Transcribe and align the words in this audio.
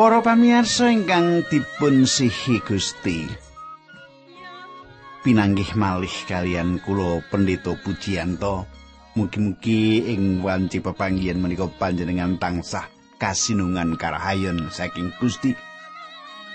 Para 0.00 0.24
pamirsa 0.24 0.88
ingkang 0.88 1.44
dipun 1.52 2.08
sihi 2.08 2.56
Gusti. 2.64 3.28
Pinanggih 5.20 5.76
malih 5.76 6.08
kalian 6.24 6.80
kula 6.80 7.20
Pendeta 7.28 7.76
Pujiyanto. 7.76 8.64
Mugi-mugi 9.12 10.08
ing 10.08 10.40
wanci 10.40 10.80
pepanggihan 10.80 11.36
menika 11.36 11.68
panjenengan 11.68 12.40
tansah 12.40 12.88
kasinungan 13.20 14.00
karahayon 14.00 14.72
saking 14.72 15.12
Gusti. 15.20 15.52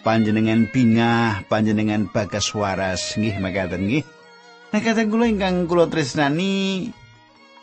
Panjenengan 0.01 0.65
bingah, 0.73 1.45
panjenengan 1.45 2.09
bagas 2.09 2.49
waras 2.49 3.13
nggih 3.13 3.37
makaten 3.37 3.85
nggih. 3.85 4.09
Nek 4.73 5.05
kula 5.05 5.29
ingkang 5.29 5.69
kula 5.69 5.85
tresnani 5.85 6.89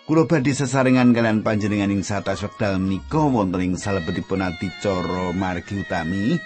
Kulo 0.02 0.26
badhe 0.26 0.50
sesarengan 0.50 1.14
kalian 1.14 1.46
panjenengan 1.46 1.94
ing 1.94 2.02
satas 2.02 2.42
wekdal 2.42 2.74
menika 2.82 3.22
wonten 3.22 3.62
ing 3.62 3.74
salebetipun 3.78 4.42
adicara 4.42 5.30
margi 5.30 5.78
utami. 5.78 6.42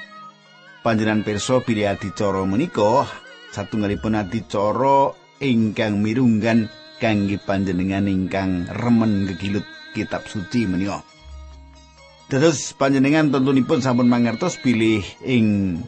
Panjenengan 0.84 1.24
pirsa 1.24 1.64
pilih 1.64 1.88
adicara 1.88 2.44
menika 2.44 3.08
satunggalipun 3.56 4.12
adicara 4.12 5.16
ingkang 5.40 6.04
mirunggan 6.04 6.68
kangge 7.00 7.40
panjenengan 7.40 8.04
ingkang 8.04 8.68
remen 8.76 9.24
gegilut 9.24 9.64
kitab 9.96 10.28
suci 10.28 10.68
menika. 10.68 11.00
Terus 12.28 12.76
panjenengan 12.76 13.32
tentunipun 13.32 13.80
sampun 13.80 14.04
mangertos 14.04 14.60
pilih 14.60 15.00
ing 15.24 15.80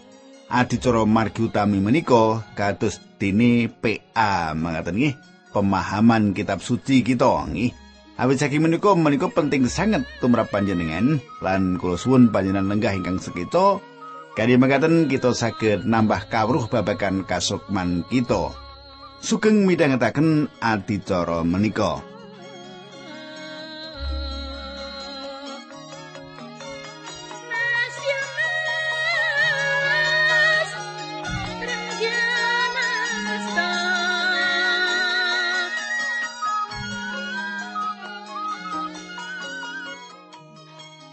adicara 0.49 1.05
margi 1.05 1.45
utami 1.45 1.85
menika 1.85 2.49
kados 2.57 2.97
dene 3.21 3.69
PA 3.69 4.57
mangaten 4.57 4.97
nggih. 4.97 5.38
Pemahaman 5.59 6.31
kitab 6.31 6.63
suci 6.63 7.03
kita 7.03 7.51
nggih. 7.51 7.75
Awit 8.19 8.39
saking 8.39 8.63
menika 8.67 8.95
menika 8.95 9.27
penting 9.31 9.67
sangat 9.67 10.07
tumrap 10.23 10.51
panjenengan 10.51 11.19
lan 11.43 11.79
kula 11.79 11.99
suwun 11.99 12.31
panjenengan 12.31 12.71
lenggah 12.71 12.95
ingkang 12.95 13.19
sekito 13.19 13.83
kali 14.39 14.55
makaten 14.55 15.11
kita 15.11 15.35
saged 15.35 15.83
nambah 15.83 16.31
kawruh 16.31 16.71
babagan 16.71 17.27
kasukman 17.27 18.07
kita. 18.07 18.55
Sugeng 19.19 19.67
midhangetaken 19.67 20.47
adicara 20.63 21.43
menika. 21.43 21.99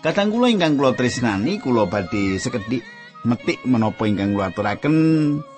Kadang 0.05 0.29
kula 0.29 0.53
ingkang 0.53 0.77
kula 0.77 0.93
tresnani 0.93 1.57
kula 1.57 1.89
badhe 1.89 2.37
sekedhik 2.37 2.85
metik 3.25 3.65
menapa 3.65 4.05
ingkang 4.05 4.37
kula 4.37 4.53
aturaken 4.53 4.95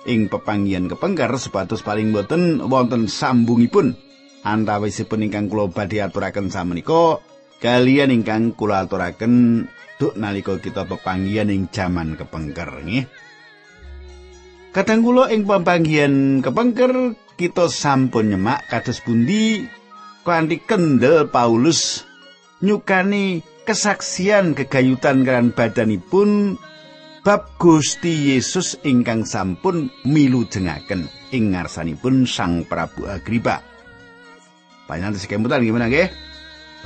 ing 0.08 0.20
pepanggihan 0.32 0.88
kepengker 0.88 1.28
sebatus 1.36 1.84
paling 1.84 2.16
boten 2.16 2.64
wonten 2.64 3.12
sambungipun 3.12 3.92
antawisipun 4.48 5.28
ingkang 5.28 5.52
kula 5.52 5.68
badhe 5.68 6.00
aturaken 6.00 6.48
samenika 6.48 7.20
kalian 7.60 8.08
ingkang 8.08 8.56
kula 8.56 8.88
aturaken 8.88 9.68
duk 10.00 10.16
nalika 10.16 10.56
kita 10.56 10.88
pepanggihan 10.88 11.52
ing 11.52 11.68
jaman 11.68 12.16
kepengker 12.16 12.72
nggih. 12.88 13.04
Kadang 14.72 15.04
kula 15.04 15.28
ing 15.28 15.44
pepanggihan 15.44 16.40
kepengker 16.40 17.20
kita 17.36 17.68
sampun 17.68 18.32
nyemak 18.32 18.64
kados 18.72 19.04
pundi 19.04 19.68
kanthi 20.24 20.56
kendel 20.64 21.28
Paulus 21.28 22.07
nyukani 22.58 23.46
kesaksian 23.62 24.56
kegayutan 24.58 25.22
kan 25.22 25.54
badanipun 25.54 26.58
bab 27.22 27.46
Gusti 27.60 28.34
Yesus 28.34 28.80
ingkang 28.82 29.22
sampun 29.22 29.92
milu 30.08 30.48
jengaken 30.48 31.06
ing 31.30 31.54
ngarsanipun 31.54 32.24
Sang 32.24 32.64
Prabu 32.64 33.06
Agripa. 33.06 33.60
Panjenengan 34.88 35.20
sekemutan 35.20 35.60
gimana 35.60 35.92
nggih? 35.92 36.08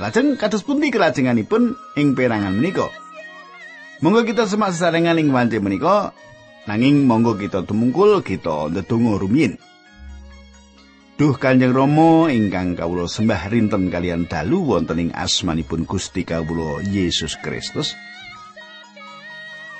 Lajeng 0.03 0.35
kados 0.35 0.65
pundi 0.67 0.91
kelajenganipun 0.91 1.77
ing 1.95 2.17
perangan 2.17 2.51
menika? 2.51 2.91
Monggo 4.03 4.27
kita 4.27 4.43
semak 4.43 4.75
sesarengan 4.75 5.15
ing 5.15 5.31
wanci 5.31 5.63
menika 5.63 6.11
nanging 6.67 7.07
monggo 7.07 7.39
kita 7.39 7.63
tumungkul 7.63 8.19
kita 8.19 8.67
ndedonga 8.67 9.15
rumiyin. 9.15 9.55
Duh 11.13 11.37
Kanjeng 11.37 11.77
Rama 11.77 12.25
ingkang 12.33 12.73
kawula 12.73 13.05
sembah 13.05 13.45
rinten 13.53 13.93
kalian 13.93 14.25
dalu 14.25 14.65
wonten 14.65 14.97
ing 14.97 15.09
asmanipun 15.13 15.85
Gusti 15.85 16.25
kawula 16.25 16.81
Yesus 16.89 17.37
Kristus. 17.37 17.93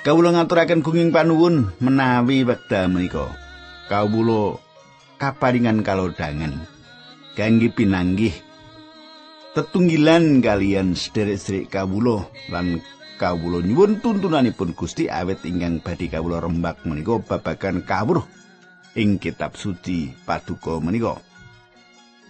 Kawula 0.06 0.30
ngaturaken 0.30 0.86
gunging 0.86 1.10
panuwun 1.10 1.74
menawi 1.82 2.46
wekdal 2.46 2.86
menika. 2.86 3.34
Kawula 3.90 4.62
kaparingan 5.18 5.82
kalodhangan 5.82 6.70
kangge 7.34 7.66
pinanggih 7.74 8.34
tetunggilan 9.58 10.38
kalian 10.38 10.94
sederek-sederek 10.94 11.66
kawula 11.66 12.30
lan 12.46 12.78
kawula 13.18 13.58
nyuwun 13.58 13.98
tuntunanipun 13.98 14.74
Gusti 14.78 15.10
awet 15.10 15.42
ingkang 15.42 15.82
badhe 15.82 16.06
kawula 16.06 16.38
rembak 16.38 16.86
menika 16.86 17.18
babagan 17.22 17.82
kawruh 17.82 18.22
ing 18.94 19.18
kitab 19.18 19.58
suci 19.58 20.10
paduka 20.26 20.78
menika. 20.82 21.18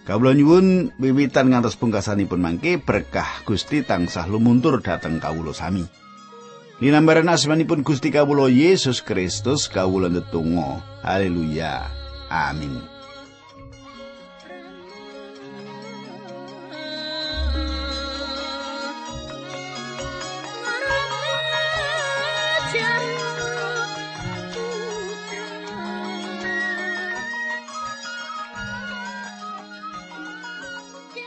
Kawula 0.05 0.37
nyuwun 0.37 0.93
wiwitan 1.01 1.49
ngantos 1.49 1.81
pungkasanipun 1.81 2.37
mangke 2.37 2.77
berkah 2.77 3.41
Gusti 3.41 3.81
tansah 3.81 4.29
lumuntur 4.29 4.77
dhateng 4.77 5.17
kawula 5.17 5.49
sami. 5.49 5.81
Linambaran 6.77 7.25
asmanipun 7.25 7.81
Gusti 7.81 8.13
kawula 8.13 8.45
Yesus 8.45 9.01
Kristus 9.01 9.65
kawula 9.65 10.05
ndedonga. 10.11 11.01
Haleluya. 11.01 11.89
Amin. 12.29 12.94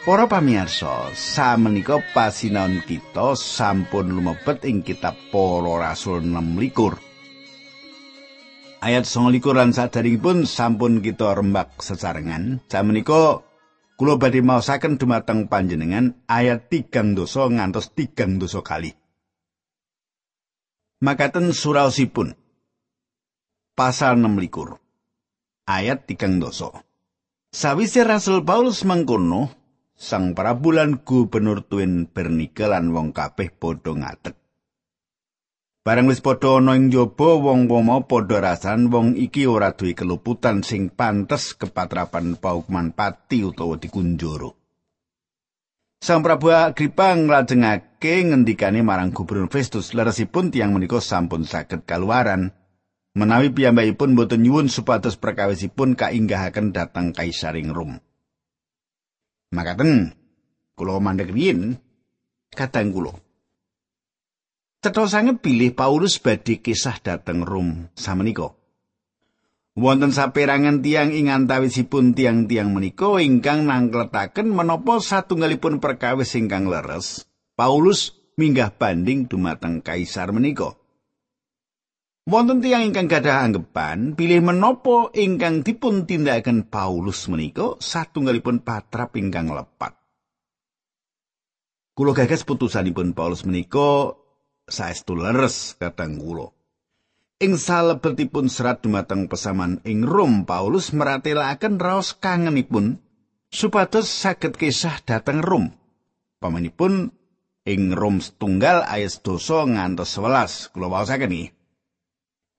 Para 0.09 0.25
pamirsa, 0.25 1.13
samenika 1.13 2.01
pasinaon 2.17 2.81
kita 2.81 3.37
sampun 3.37 4.09
lumebet 4.17 4.65
ing 4.65 4.81
kitab 4.81 5.13
Para 5.29 5.85
Rasul 5.85 6.25
6 6.25 6.33
Ayat 8.81 9.05
29 9.05 9.53
lan 9.53 9.77
sadaringipun 9.77 10.49
sampun 10.49 11.05
kita 11.05 11.37
rembak 11.37 11.85
sesarengan. 11.85 12.65
Samenika 12.73 13.45
kula 14.01 14.17
badhe 14.17 14.41
maosaken 14.41 14.97
dumateng 14.97 15.45
panjenengan 15.45 16.17
ayat 16.25 16.73
3 16.73 17.13
dosa 17.13 17.45
ngantos 17.45 17.93
3 17.93 18.41
dosa 18.41 18.65
kali. 18.65 18.97
Makaten 21.05 21.53
suraosipun. 21.53 22.33
Pasal 23.77 24.17
6 24.25 24.33
Ayat 25.69 26.09
3 26.09 26.41
dosa. 26.41 26.73
Sawise 27.53 28.09
Rasul 28.09 28.45
Paulus 28.45 28.89
mangkono, 28.89 29.58
sang 29.99 30.39
prabulan 30.39 31.03
gubernur 31.03 31.67
tuwin 31.67 32.07
Bernike 32.07 32.71
lan 32.71 32.95
wong 32.95 33.11
kabeh 33.11 33.51
padha 33.51 33.99
ngatek. 33.99 34.39
Bareng 35.83 36.07
wis 36.07 36.23
padha 36.23 36.63
ana 36.63 36.79
ing 36.79 36.95
jaba 36.95 37.35
wong-wong 37.35 37.91
mau 37.91 38.07
padha 38.07 38.39
rasan 38.39 38.95
wong 38.95 39.19
iki 39.19 39.51
ora 39.51 39.75
duwe 39.75 39.99
keluputan 39.99 40.63
sing 40.63 40.95
pantes 40.95 41.59
kepatrapan 41.59 42.39
paukuman 42.39 42.95
pati 42.95 43.43
utawa 43.43 43.75
dikunjoro. 43.75 44.55
Sang 45.99 46.23
Prabu 46.23 46.55
Agripa 46.55 47.11
nglajengake 47.19 48.23
ngendikane 48.23 48.87
marang 48.87 49.11
Gubernur 49.11 49.51
Festus 49.51 49.99
leresipun 49.99 50.55
tiang 50.55 50.71
menika 50.71 51.03
sampun 51.03 51.43
saged 51.43 51.83
kaluaran 51.91 52.55
menawi 53.19 53.51
piyambakipun 53.51 54.15
boten 54.15 54.47
nyuwun 54.47 54.71
supados 54.71 55.19
perkawisipun 55.19 55.99
kainggahaken 55.99 56.71
dhateng 56.71 57.11
Kaisaring 57.11 57.75
Rom. 57.75 57.99
Makaten 59.49 60.13
kula 60.79 61.01
mandheg 61.03 61.35
riyin 61.35 61.81
kadang 62.55 62.95
kula. 62.95 63.17
Cetha 64.79 65.11
sanget 65.11 65.43
pilih 65.43 65.75
Paulus 65.75 66.23
badhe 66.23 66.63
kisah 66.63 67.03
dhateng 67.03 67.43
Rom 67.43 67.91
samenika. 67.99 68.55
Wonten 69.75 70.15
saperangan 70.15 70.87
tiang 70.87 71.11
ing 71.11 71.35
antawisipun 71.35 72.15
tiang-tiang 72.15 72.71
menika 72.71 73.19
ingkang 73.19 73.67
nangkletaken 73.67 74.55
menapa 74.55 75.03
satunggalipun 75.03 75.83
perkawis 75.83 76.39
ingkang 76.39 76.71
leres, 76.71 77.27
Paulus 77.59 78.15
minggah 78.39 78.71
banding 78.71 79.27
dumateng 79.27 79.83
kaisar 79.83 80.31
menika. 80.31 80.78
Wonten 82.29 82.61
tiyang 82.61 82.93
ingkang 82.93 83.09
gadah 83.09 83.41
anggepan 83.41 84.13
pilih 84.13 84.45
menopo 84.45 85.09
ingkang 85.17 85.65
dipun 85.65 86.05
tindakaken 86.05 86.69
Paulus 86.69 87.25
menika 87.25 87.81
satunggalipun 87.81 88.61
patrap 88.61 89.17
ingkang 89.17 89.49
lepat. 89.49 89.97
Kulo 91.97 92.13
gagas 92.13 92.45
putusanipun 92.45 93.17
Paulus 93.17 93.49
menika 93.49 94.13
saestu 94.69 95.17
leres 95.17 95.73
kadang 95.81 96.21
kula. 96.21 96.53
Ing 97.41 97.57
salebetipun 97.57 98.53
serat 98.53 98.85
dumateng 98.85 99.33
pesaman 99.33 99.81
ing 99.89 100.05
Rom, 100.05 100.45
Paulus 100.45 100.93
meratelaken 100.93 101.81
raos 101.81 102.13
kangenipun 102.13 103.01
supados 103.49 104.05
saged 104.05 104.61
kisah 104.61 105.01
dhateng 105.01 105.41
Rom. 105.41 105.73
Pamanipun 106.45 107.09
ing 107.65 107.97
Rom 107.97 108.21
setunggal 108.21 108.85
ayat 108.85 109.17
dosa 109.25 109.65
ngantos 109.65 110.13
11 110.13 110.77
kula 110.77 110.93
waosaken 110.93 111.33
iki. 111.33 111.58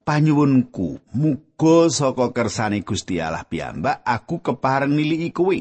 Panyuwunku, 0.10 1.14
muga 1.14 1.86
saka 1.94 2.34
kersane 2.34 2.82
Gusti 2.82 3.22
Allah 3.22 3.46
piyambak 3.46 4.02
aku 4.02 4.42
kepareng 4.42 4.98
niliki 4.98 5.30
kowe. 5.30 5.54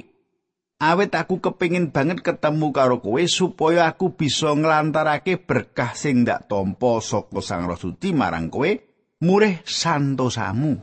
Awit 0.80 1.12
aku 1.12 1.36
kepingin 1.36 1.92
banget 1.92 2.24
ketemu 2.24 2.72
karo 2.72 2.96
kowe 3.04 3.20
supaya 3.28 3.84
aku 3.92 4.16
bisa 4.16 4.56
nglantarake 4.56 5.36
berkah 5.36 5.92
sing 5.92 6.24
ndak 6.24 6.48
tampa 6.48 6.96
saka 7.04 7.44
Sang 7.44 7.68
Roh 7.68 7.76
Suci 7.76 8.16
marang 8.16 8.48
kowe 8.48 8.72
murih 9.20 9.60
santosamu. 9.68 10.80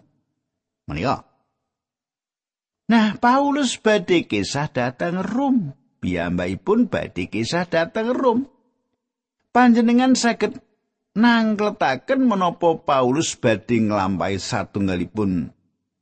Menika. 0.86 1.26
Nah, 2.86 3.18
Paulus 3.18 3.82
badhe 3.82 4.30
kisah 4.30 4.70
datang 4.70 5.26
Rom. 5.26 5.74
Piyambakipun 6.06 6.86
badhe 6.86 7.34
kisah 7.34 7.66
datang 7.66 8.14
Rom. 8.14 8.46
Panjenengan 9.50 10.14
saged 10.14 10.62
nangkletaken 11.16 12.28
menapa 12.28 12.84
Paulus 12.84 13.40
badhe 13.40 13.80
nglampahi 13.88 14.38
satunggalipun 14.38 15.50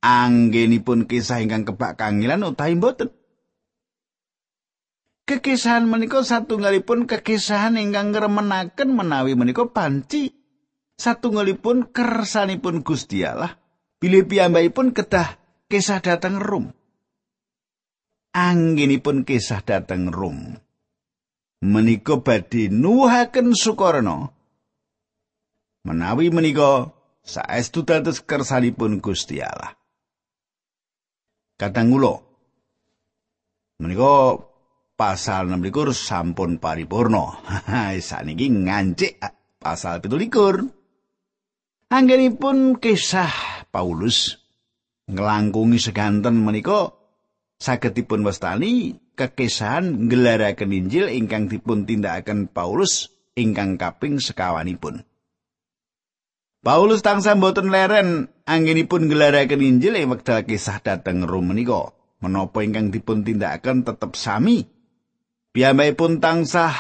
anggenipun 0.04 1.06
kisah 1.08 1.40
ingkang 1.40 1.64
kebak 1.64 1.96
kangilan 1.96 2.44
utawi 2.44 2.76
mboten. 2.76 3.14
Kekisahan 5.24 5.88
menika 5.88 6.20
satunggalipun 6.20 7.08
kekisahan 7.08 7.80
ingkang 7.80 8.12
ngremenaken 8.12 8.92
menawi 8.92 9.40
menika 9.40 9.64
panci 9.72 10.36
satunggalipun 11.00 11.96
kersanipun 11.96 12.84
Gusti 12.84 13.24
Allah 13.24 13.56
bilih 14.04 14.28
piyambakipun 14.28 14.92
kedah 14.92 15.40
kisah 15.72 16.04
dateng 16.04 16.44
Rom. 16.44 16.76
Anggenipun 18.36 19.24
kisah 19.24 19.64
dateng 19.64 20.12
Rom. 20.12 20.60
Menika 21.64 22.20
badhe 22.20 22.68
nuhaken 22.68 23.56
Sukarna. 23.56 24.43
Menawi 25.84 26.32
menika 26.32 26.96
saestu 27.20 27.84
dados 27.84 28.24
kersanipun 28.24 29.04
Gusti 29.04 29.44
Allah. 29.44 29.76
Kadang 31.60 31.92
kula 31.92 32.24
menika 33.84 34.40
pasal 34.96 35.52
16 35.52 35.92
sampun 35.92 36.64
paripurna. 36.64 37.36
Saniki 38.00 38.48
ngancik 38.48 39.20
pasal 39.60 40.00
17. 40.00 41.92
Anggenipun 41.92 42.80
kisah 42.80 43.68
Paulus 43.68 44.40
ngelangkungi 45.12 45.84
seganten 45.84 46.40
menika 46.40 46.96
saged 47.60 47.92
dipun 47.92 48.24
wastani 48.24 48.96
kekesahan 49.20 50.08
nggelaraken 50.08 50.72
Injil 50.72 51.12
ingkang 51.12 51.52
dipun 51.52 51.84
tindakaken 51.84 52.48
Paulus 52.48 53.12
ingkang 53.36 53.76
kaping 53.76 54.24
sekawanipun. 54.24 55.04
Paulus 56.64 57.04
tansah 57.04 57.36
boten 57.36 57.76
leren 57.76 58.32
anggenipun 58.48 59.12
nggelaraken 59.12 59.60
Injil 59.60 60.00
ing 60.00 60.08
wekdal 60.16 60.48
kisah 60.48 60.80
dhateng 60.80 61.28
Rom 61.28 61.52
menika. 61.52 61.92
Menapa 62.24 62.64
ingkang 62.64 62.88
dipun 62.88 63.28
tindakaken 63.28 63.84
tetep 63.84 64.16
sami. 64.16 64.64
Piyambakipun 65.52 66.24
tansah 66.24 66.72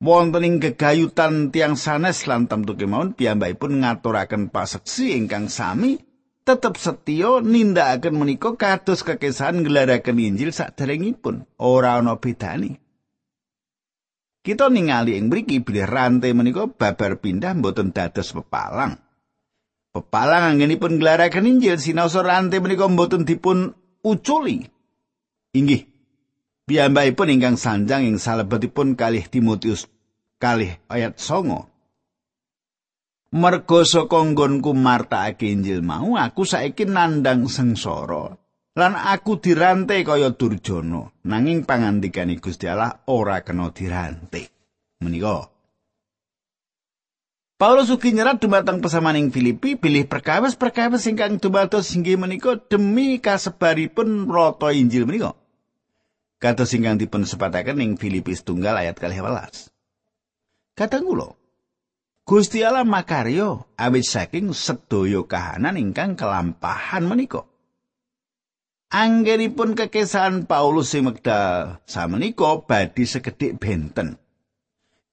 wonten 0.00 0.48
ing 0.48 0.54
gegayutan 0.64 1.52
tiang 1.52 1.76
sanes 1.76 2.24
lan 2.24 2.48
tamtu 2.48 2.72
kemawon 2.72 3.12
piyambakipun 3.12 3.84
ngaturaken 3.84 4.48
paseksi 4.48 5.12
ingkang 5.12 5.52
sami 5.52 6.00
tetep 6.48 6.80
setya 6.80 7.44
nindakaken 7.44 8.16
menika 8.16 8.56
kados 8.56 9.04
kekesahan 9.04 9.60
ngelaraken 9.60 10.16
Injil 10.16 10.56
saderengipun 10.56 11.44
ora 11.60 12.00
ana 12.00 12.16
bedane 12.16 12.80
kita 14.46 14.70
ningali 14.70 15.18
ing 15.18 15.26
mriki 15.26 15.58
bilih 15.58 15.90
rantai 15.90 16.30
menika 16.30 16.70
babar 16.70 17.18
pindah 17.18 17.58
mboten 17.58 17.90
dados 17.90 18.30
pepalang. 18.30 18.94
Pepalang 19.90 20.54
anggenipun 20.54 21.02
ngelaraken 21.02 21.50
Injil 21.50 21.82
sinaosa 21.82 22.22
rantai 22.22 22.62
menika 22.62 22.86
mboten 22.86 23.26
dipun 23.26 23.74
uculi. 24.06 24.62
Inggih. 25.50 25.90
Piyambakipun 26.62 27.34
ingkang 27.34 27.58
sanjang 27.58 28.06
ing 28.06 28.22
salebetipun 28.22 28.94
kalih 28.94 29.26
Timotius 29.26 29.90
kalih 30.38 30.78
ayat 30.86 31.18
songo. 31.18 31.66
Mergo 33.34 33.82
saka 33.82 34.22
nggonku 34.22 34.70
martakake 34.78 35.50
Injil 35.50 35.82
mau 35.82 36.14
aku 36.14 36.46
saiki 36.46 36.86
nandang 36.86 37.50
sengsara 37.50 38.45
lan 38.76 38.92
aku 38.92 39.40
dirantai 39.40 40.04
kaya 40.04 40.36
durjana 40.36 41.08
nanging 41.24 41.64
pangandikane 41.64 42.36
Gusti 42.36 42.68
Allah 42.68 43.00
ora 43.08 43.40
kena 43.40 43.72
dirantai. 43.72 44.44
Menika 45.00 45.48
Paulus 47.56 47.88
ugi 47.88 48.12
nyerat 48.12 48.36
dumateng 48.36 48.84
pesamaning 48.84 49.32
Filipi 49.32 49.80
bilih 49.80 50.04
perkawis-perkawis 50.04 51.08
ingkang 51.08 51.40
dumados 51.40 51.88
inggih 51.96 52.20
menika 52.20 52.60
demi 52.60 53.16
kasebaripun 53.16 54.28
rata 54.28 54.76
Injil 54.76 55.08
menika. 55.08 55.32
Kados 56.36 56.76
ingkang 56.76 57.00
dipun 57.00 57.24
sepataken 57.24 57.80
ing 57.80 57.96
Filipi 57.96 58.36
setunggal 58.36 58.76
ayat 58.76 59.00
12. 59.00 59.72
Kadang 60.76 61.08
kula 61.08 61.32
Gusti 62.28 62.60
Allah 62.60 62.84
makaryo 62.84 63.72
awit 63.80 64.04
saking 64.04 64.52
sedaya 64.52 65.24
kahanan 65.24 65.80
ingkang 65.80 66.12
kelampahan 66.12 67.08
menika. 67.08 67.48
Anggenipun 68.86 69.74
kekesahan 69.74 70.46
Paulus 70.46 70.94
sing 70.94 71.10
wekdal 71.10 71.82
samenika 71.90 72.62
badhe 72.62 73.02
sekedhik 73.02 73.58
benten. 73.58 74.22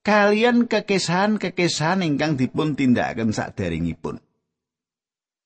Kalian 0.06 0.70
kekesahan-kekesahan 0.70 2.06
ingkang 2.06 2.38
dipun 2.38 2.78
tindakaken 2.78 3.34
saderengipun. 3.34 4.22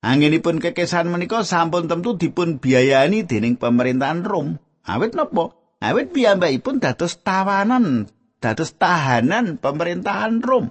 Anggenipun 0.05 0.61
kekesahan 0.61 1.09
menika 1.09 1.41
sampun 1.41 1.89
tentu 1.89 2.21
dipun 2.21 2.61
biayani 2.61 3.25
dening 3.25 3.57
pemerintahan 3.57 4.23
Rom. 4.23 4.61
Awit 4.85 5.17
napa? 5.17 5.57
Awit 5.81 6.13
piyambakipun 6.13 6.85
dados 6.85 7.23
tawanan 7.25 8.13
dados 8.45 8.77
tahanan 8.77 9.57
pemerintahan 9.57 10.45
Rom. 10.45 10.69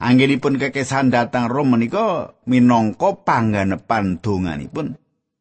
Anggenipun 0.00 0.56
kekesan 0.56 1.12
datang 1.12 1.52
Rom 1.52 1.76
menika 1.76 2.38
minangka 2.48 3.20
pangganepan 3.20 4.22
donganipun. 4.24 4.96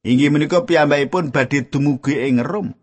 Inggih 0.06 0.30
menika 0.30 0.70
piyambakipun 0.70 1.34
badhe 1.34 1.66
dumugi 1.66 2.14
ing 2.30 2.38
Rom. 2.46 2.78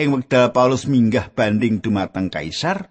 Ing 0.00 0.08
wekdal 0.08 0.56
Paulus 0.56 0.88
minggah 0.88 1.28
banding 1.28 1.84
dumateng 1.84 2.32
kaisar, 2.32 2.88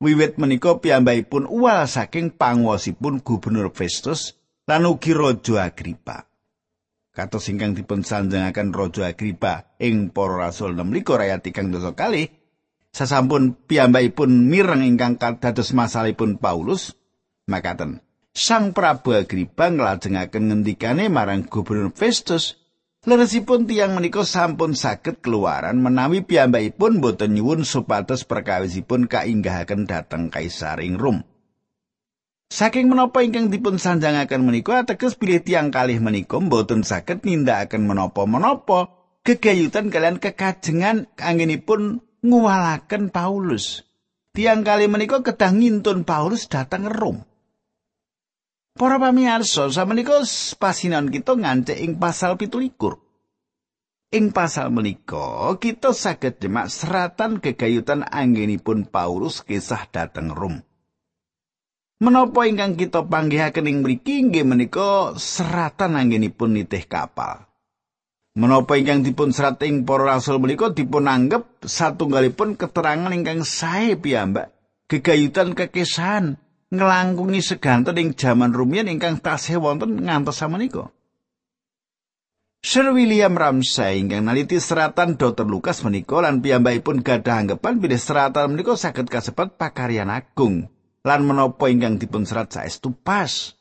wiwit 0.00 0.40
menika 0.40 0.80
piyambakipun 0.80 1.44
uwal 1.44 1.84
saking 1.84 2.32
panguwasipun 2.32 3.20
gubernur 3.20 3.68
Festus 3.76 4.32
lan 4.64 4.88
ugi 4.88 5.12
raja 5.12 5.68
Agripa. 5.68 6.24
Kados 7.12 7.52
ingkang 7.52 7.76
dipun 7.76 8.00
sanjangaken 8.00 8.72
raja 8.72 9.12
Agripa 9.12 9.76
ing 9.76 10.08
para 10.08 10.48
rasul 10.48 10.72
6 10.72 11.04
ayat 11.20 11.44
3 11.44 11.92
kali 11.92 12.32
sasampun 12.96 13.60
piyambakipun 13.68 14.48
mireng 14.48 14.80
ingkang 14.88 15.20
dados 15.20 15.76
masalahipun 15.76 16.40
Paulus 16.40 16.96
makaten 17.44 18.00
Sang 18.30 18.70
Prabu 18.70 19.18
Agripa 19.18 19.74
nglajengaken 19.74 20.48
ngendikane 20.48 21.10
marang 21.10 21.50
Gubernur 21.50 21.90
Festus 21.90 22.59
leresipun 23.00 23.64
tiang 23.64 23.96
menika 23.96 24.28
sampun 24.28 24.76
saged 24.76 25.24
keluaran 25.24 25.80
menawi 25.80 26.20
piyambakipun 26.20 27.00
boten 27.00 27.32
nyuwun 27.32 27.64
supados 27.64 28.28
perkawisipun 28.28 29.08
kainggahaken 29.08 29.88
dhateng 29.88 30.28
Kaisar 30.28 30.84
ing 30.84 31.00
Rom. 31.00 31.24
Saking 32.50 32.90
menapa 32.90 33.22
ingkang 33.22 33.48
dipun 33.48 33.78
sanjangaken 33.78 34.42
menika 34.42 34.82
ateges 34.82 35.14
pilih 35.14 35.40
tiang 35.40 35.70
kalih 35.72 36.02
menika 36.02 36.36
boten 36.42 36.82
saged 36.84 37.24
nindakaken 37.24 37.86
menapa-menapa 37.88 38.90
gegayutan 39.22 39.88
kalian 39.88 40.18
kekajengan 40.18 41.06
anggenipun 41.16 42.02
nguwalaken 42.20 43.08
Paulus. 43.14 43.86
Tiang 44.34 44.66
kali 44.66 44.90
menika 44.90 45.22
kedah 45.24 45.54
ngintun 45.54 46.02
Paulus 46.02 46.50
datang 46.50 46.90
Rom. 46.90 47.29
Para 48.80 48.96
pamirsa, 48.96 49.68
samenika 49.68 50.24
pasinan 50.56 51.12
kita 51.12 51.36
ngancik 51.36 51.76
ing 51.84 52.00
pasal 52.00 52.40
17. 52.40 52.80
Ing 54.16 54.32
pasal 54.32 54.72
menika 54.72 55.52
kita 55.60 55.92
saged 55.92 56.40
demak 56.40 56.72
seratan 56.72 57.44
gegayutan 57.44 58.08
anggenipun 58.08 58.88
Paulus 58.88 59.44
kisah 59.44 59.84
dateng 59.92 60.32
Rom. 60.32 60.64
Menapa 62.00 62.48
ingkang 62.48 62.80
kita 62.80 63.04
panggihaken 63.04 63.68
ing 63.68 63.84
mriki 63.84 64.24
inggih 64.24 64.48
menika 64.48 65.12
seratan 65.20 66.00
anggenipun 66.00 66.56
nitih 66.56 66.88
kapal. 66.88 67.52
Menapa 68.32 68.80
ingkang 68.80 69.04
dipun 69.04 69.36
serat 69.36 69.60
ing 69.60 69.84
para 69.84 70.16
rasul 70.16 70.40
menika 70.40 70.72
dipun 70.72 71.04
anggap 71.04 71.68
satunggalipun 71.68 72.56
keterangan 72.56 73.12
ingkang 73.12 73.44
sae 73.44 74.00
piyambak 74.00 74.56
gegayutan 74.88 75.52
kekesahan 75.52 76.40
nglangkungi 76.70 77.42
seganten 77.42 77.98
ing 77.98 78.14
jaman 78.14 78.54
rumiyin 78.54 78.86
ingkang 78.86 79.18
tasih 79.18 79.58
wonten 79.58 80.06
ngantos 80.06 80.38
samenika. 80.38 80.94
Sir 82.60 82.92
William 82.92 83.34
Ramsay 83.34 84.04
ingkang 84.04 84.28
naliti 84.28 84.60
seratan 84.60 85.16
Dr. 85.16 85.48
Lukas 85.48 85.80
menika 85.80 86.20
lan 86.20 86.44
piyambakipun 86.44 87.00
gadah 87.00 87.42
anggapan 87.42 87.80
bilih 87.80 87.96
seratan 87.96 88.54
menika 88.54 88.76
saged 88.76 89.08
kasebat 89.08 89.56
pakaryan 89.56 90.12
agung 90.12 90.68
lan 91.00 91.20
menapa 91.24 91.72
ingkang 91.72 91.96
dipun 91.96 92.28
serat 92.28 92.52
saestu 92.52 92.92
pas. 92.92 93.56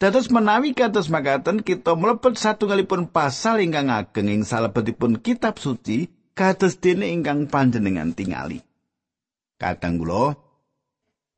Dados 0.00 0.34
menawi 0.34 0.74
kados 0.74 1.06
makaten 1.12 1.62
kita 1.62 1.94
mlebet 1.94 2.34
satunggalipun 2.34 3.06
pasal 3.06 3.62
ingkang 3.62 3.86
ageng 3.86 4.32
ing 4.32 4.42
salebetipun 4.42 5.22
kitab 5.22 5.62
suci 5.62 6.10
kados 6.34 6.80
dene 6.82 7.12
ingkang 7.12 7.46
panjenengan 7.46 8.10
tingali. 8.10 8.64
Kadang 9.60 10.02
kula 10.02 10.34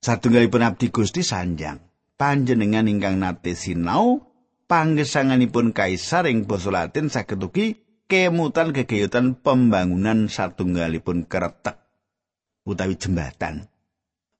satunggalipun 0.05 0.61
abdi 0.61 0.93
Gusti 0.93 1.25
sanjang 1.25 1.81
panjenengan 2.21 2.85
ingkang 2.85 3.17
nate 3.17 3.57
sinau 3.57 4.21
panggesanganipun 4.69 5.73
kaisar 5.73 6.29
ing 6.29 6.45
basa 6.45 6.69
Latin 6.69 7.09
saged 7.09 7.41
ugi 7.41 7.81
kemutan 8.05 8.77
kegayutan 8.77 9.33
pembangunan 9.41 10.29
satunggalipun 10.29 11.25
keretek 11.25 11.81
utawi 12.69 13.01
jembatan. 13.01 13.73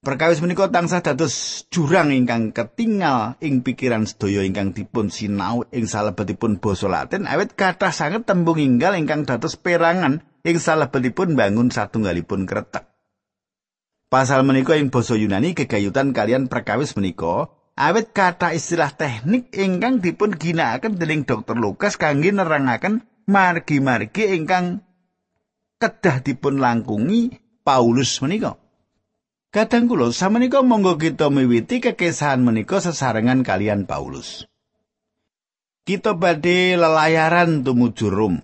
Perkawis 0.05 0.45
menika 0.45 0.69
tansah 0.69 1.01
dados 1.01 1.65
jurang 1.73 2.13
ingkang 2.13 2.53
ketinggal 2.53 3.41
ing 3.41 3.65
pikiran 3.65 4.05
sedaya 4.05 4.45
ingkang 4.45 4.77
dipun 4.77 5.09
sinau 5.09 5.65
ing 5.73 5.89
salebetipun 5.89 6.61
basa 6.61 6.93
Latin 6.93 7.25
awit 7.25 7.57
kathah 7.57 7.89
sanget 7.89 8.29
tembung 8.29 8.61
inggal 8.61 9.01
ingkang 9.01 9.25
dados 9.25 9.57
perangan 9.57 10.21
ing 10.45 10.61
salebetipun 10.61 11.41
bangun 11.41 11.73
satunggalipun 11.73 12.45
kretek. 12.45 12.94
Pasal 14.15 14.47
menika 14.47 14.79
ing 14.79 14.95
basa 14.95 15.19
Yunani 15.19 15.59
kegayutan 15.59 16.15
kalian 16.15 16.47
perkawis 16.47 16.95
menika 16.95 17.51
awit 17.75 18.15
kata 18.15 18.55
istilah 18.55 18.95
teknik 18.95 19.51
ingkang 19.51 19.99
dipun 19.99 20.39
ginakaken 20.39 21.03
dening 21.03 21.27
Dr. 21.27 21.59
Lukas 21.59 21.99
kangge 21.99 22.31
nerangaken 22.31 23.03
margi-margi 23.27 24.39
ingkang 24.39 24.87
kedah 25.83 26.23
dipun 26.23 26.63
langkungi 26.63 27.43
Paulus 27.67 28.23
menika. 28.23 28.55
Kadang 29.51 29.91
kula 29.91 30.15
samenika 30.15 30.63
monggo 30.63 30.95
kita 30.95 31.27
miwiti 31.35 31.83
kekesahan 31.83 32.39
menika 32.39 32.79
sesarengan 32.79 33.43
kalian 33.43 33.83
Paulus. 33.83 34.47
Kita 35.83 36.15
badhe 36.15 36.79
lelayaran 36.79 37.67
tumuju 37.67 38.15
Rom. 38.15 38.39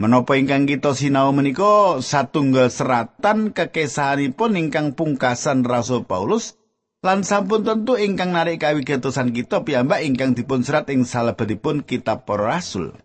Menapa 0.00 0.40
ingkang 0.40 0.64
kita 0.64 0.96
sinau 0.96 1.36
menika 1.36 2.00
satunggal 2.00 2.72
seratan 2.72 3.52
kekesahanipun 3.52 4.56
ingkang 4.56 4.96
pungkasan 4.96 5.68
Rasul 5.68 6.08
Paulus 6.08 6.56
lan 7.04 7.20
sampun 7.28 7.60
tentu 7.60 8.00
ingkang 8.00 8.32
narik 8.32 8.64
kawigatosan 8.64 9.36
kita 9.36 9.68
piyambak 9.68 10.00
ingkang 10.00 10.32
dipun 10.32 10.64
serat 10.64 10.88
ing 10.88 11.04
salebetipun 11.04 11.84
kitab 11.84 12.24
para 12.24 12.56
rasul. 12.56 12.96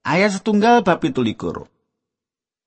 Ayat 0.00 0.40
setunggal 0.40 0.80
bab 0.80 1.04
17. 1.04 1.36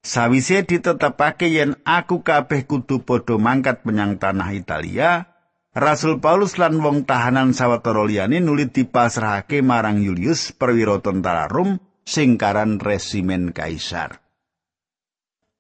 Sawise 0.03 0.61
ditetepake 0.61 1.49
yen 1.49 1.79
aku 1.87 2.21
kabeh 2.21 2.67
kudu 2.69 3.01
padha 3.01 3.41
mangkat 3.41 3.81
menyang 3.87 4.21
tanah 4.21 4.53
Italia, 4.53 5.33
Rasul 5.73 6.21
Paulus 6.21 6.61
lan 6.61 6.77
wong 6.77 7.09
tahanan 7.09 7.57
sawetara 7.57 8.05
liyane 8.05 8.37
nuli 8.37 8.69
dipasrahake 8.69 9.65
marang 9.65 9.97
Julius 9.97 10.53
perwira 10.53 11.01
tentara 11.01 11.49
Rom 11.49 11.81
sing 12.03 12.39
karan 12.39 12.79
resimen 12.79 13.51
kaisar. 13.51 14.23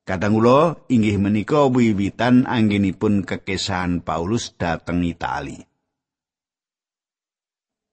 Kadang 0.03 0.35
kula 0.35 0.83
inggih 0.91 1.15
menika 1.15 1.63
wiwitan 1.71 2.43
anggenipun 2.43 3.23
kekesahan 3.23 4.03
Paulus 4.03 4.51
dhateng 4.59 4.99
Itali. 5.07 5.63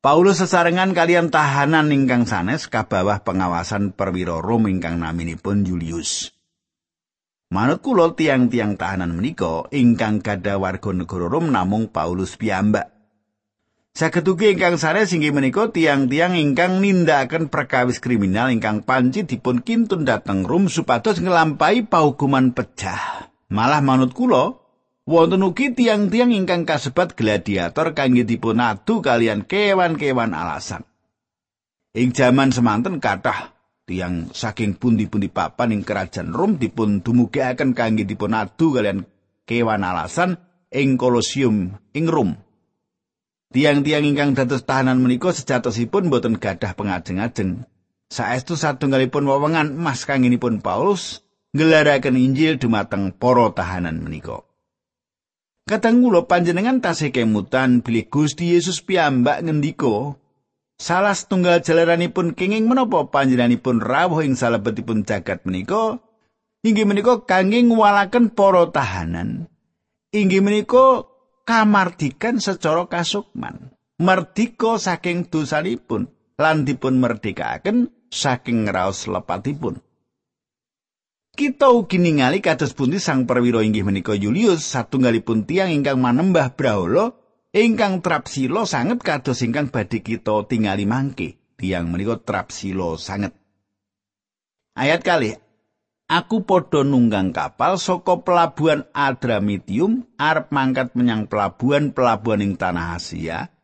Paulus 0.03 0.43
sesarengan 0.43 0.91
kalian 0.91 1.31
tahanan 1.31 1.93
ingkang 1.95 2.27
sanes 2.27 2.67
kabawah 2.67 3.23
pengawasan 3.23 3.95
perwira 3.95 4.43
Rom 4.43 4.67
ingkang 4.67 4.99
naminipun 4.99 5.63
Julius. 5.63 6.35
Manut 7.51 7.83
kula 7.83 8.15
tiang-tiang 8.15 8.79
tahanan 8.79 9.15
menika 9.15 9.67
ingkang 9.71 10.19
kada 10.19 10.59
warga 10.59 10.91
negara 10.91 11.27
Rom 11.31 11.51
namung 11.51 11.91
Paulus 11.91 12.35
piyambak. 12.35 13.00
Saged 13.91 14.23
ugi 14.23 14.55
ingkang 14.55 14.79
sanes 14.79 15.11
inggih 15.11 15.35
menika 15.35 15.67
tiang-tiang 15.67 16.39
ingkang 16.39 16.79
nindakaken 16.79 17.51
perkawis 17.51 17.99
kriminal 17.99 18.47
ingkang 18.47 18.87
panci 18.87 19.27
dipun 19.27 19.67
kintun 19.67 20.07
dhateng 20.07 20.47
Rom 20.47 20.71
supados 20.71 21.19
nglampahi 21.19 21.91
paukuman 21.91 22.55
pecah. 22.55 23.27
Malah 23.51 23.83
manut 23.83 24.15
kula 24.15 24.55
wonten 25.11 25.43
ugi 25.43 25.75
tiang-tiang 25.75 26.31
ingkang 26.31 26.63
kasebat 26.63 27.19
gladiator 27.19 27.91
kangge 27.91 28.23
dipun 28.23 28.63
adu 28.63 29.03
kalian 29.03 29.43
kewan-kewan 29.43 30.39
alasan. 30.39 30.87
Ing 31.91 32.15
jaman 32.15 32.55
semanten 32.55 33.03
kathah 33.03 33.59
tiang 33.91 34.31
saking 34.31 34.79
pundi-pundi 34.79 35.35
papan 35.35 35.75
ing 35.75 35.83
kerajaan 35.83 36.31
Rom 36.31 36.63
dipun 36.63 37.03
dumugiaken 37.03 37.75
kangge 37.75 38.07
dipun 38.07 38.39
adu 38.39 38.71
kalian 38.71 39.03
kewan 39.43 39.83
alasan 39.83 40.39
ing 40.71 40.95
Kolosium 40.95 41.75
ing 41.91 42.07
Rom. 42.07 42.50
Tiang-tiang 43.51 44.07
ingkang 44.07 44.39
dados 44.39 44.63
tahanan 44.63 45.03
menika 45.03 45.35
sejatosipun 45.35 46.07
boten 46.07 46.39
gadah 46.39 46.79
pengajeng-ajeng. 46.79 47.67
Saestu 48.07 48.55
satunggalipun 48.55 49.27
wewengan 49.27 49.75
emas 49.75 50.07
kanginipun 50.07 50.63
Paulus 50.63 51.27
ngelaraken 51.51 52.15
Injil 52.15 52.63
dumateng 52.63 53.11
para 53.11 53.51
tahanan 53.51 54.07
menika. 54.07 54.47
Kadang 55.67 56.03
kula 56.03 56.31
panjenengan 56.31 56.79
tasih 56.79 57.11
kemutan 57.11 57.83
bilih 57.83 58.07
Gusti 58.07 58.55
Yesus 58.55 58.83
piyambak 58.83 59.43
ngendika 59.43 60.15
Salah 60.81 61.13
setunggal 61.13 61.61
jalaranipun 61.61 62.33
kenging 62.33 62.65
menapa 62.65 63.05
panjenenganipun 63.13 63.85
rawuh 63.85 64.25
ing 64.25 64.33
salebetipun 64.33 65.05
jagat 65.05 65.45
menika 65.45 66.01
inggih 66.65 66.89
menika 66.89 67.21
kangge 67.29 67.61
ngwalaken 67.61 68.33
para 68.33 68.65
tahanan. 68.73 69.53
Inggih 70.17 70.41
menika 70.41 71.10
kamardikan 71.45 72.39
secara 72.39 72.87
kasukman. 72.89 73.73
Merdika 74.01 74.81
saking 74.81 75.29
dosanipun 75.29 76.09
lan 76.41 76.65
dipun 76.65 76.97
merdekaken 76.97 77.93
saking 78.09 78.65
raos 78.73 79.05
lepatipun. 79.05 79.85
Kita 81.31 81.71
ugi 81.73 82.01
ningali 82.01 82.43
kados 82.43 82.75
pundi 82.75 82.99
sang 82.99 83.25
perwira 83.29 83.63
inggih 83.63 83.87
menika 83.87 84.17
Julius 84.17 84.67
satunggalipun 84.67 85.47
tiang 85.47 85.71
ingkang 85.71 86.01
manembah 86.01 86.53
brahala 86.59 87.17
ingkang 87.51 87.99
trapsilo 87.99 88.63
sanget 88.63 89.03
kados 89.03 89.43
ingkang 89.43 89.71
badhe 89.75 90.03
kita 90.03 90.47
tingali 90.47 90.87
mangke 90.87 91.41
tiang 91.59 91.91
menika 91.91 92.19
trapsilo 92.23 92.95
sanget 92.95 93.35
ayat 94.79 95.03
kali 95.03 95.35
aku 96.11 96.43
padha 96.43 96.83
nunggang 96.83 97.31
kapal 97.31 97.79
saka 97.79 98.19
pelabuhan 98.27 98.83
Adramitium 98.91 100.11
arep 100.19 100.51
mangkat 100.51 100.99
menyang 100.99 101.31
pelabuhan-pelabuhan 101.31 102.43
ing 102.43 102.59
tanah 102.59 102.99
Asia 102.99 103.55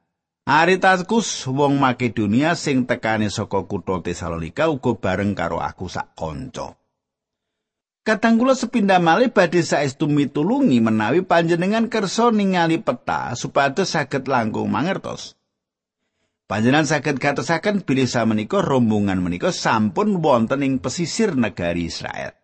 Aritaskus 0.46 1.50
wong 1.50 1.82
Makedonia 1.82 2.54
sing 2.54 2.86
tekane 2.86 3.34
saka 3.34 3.66
kutha 3.66 3.98
Tesalonika 3.98 4.70
uga 4.70 4.94
bareng 4.94 5.34
karo 5.34 5.58
aku 5.58 5.90
sak 5.90 6.14
kanca. 6.14 6.78
Kadang 8.06 8.38
kula 8.38 8.54
sepindah 8.54 9.02
malih 9.02 9.34
badhe 9.34 9.66
saestu 9.66 10.06
mitulungi 10.06 10.78
menawi 10.78 11.26
panjenengan 11.26 11.90
kersa 11.90 12.30
ningali 12.30 12.78
peta 12.78 13.34
supados 13.34 13.90
saged 13.90 14.30
langkung 14.30 14.70
mangertos. 14.70 15.34
Panjenengan 16.46 16.86
saged 16.86 17.18
gatosaken 17.18 17.82
bilih 17.82 18.06
samenika 18.06 18.62
rombongan 18.62 19.18
menika 19.18 19.50
sampun 19.50 20.22
wonten 20.22 20.62
ing 20.62 20.78
pesisir 20.78 21.34
negari 21.34 21.90
Israel. 21.90 22.38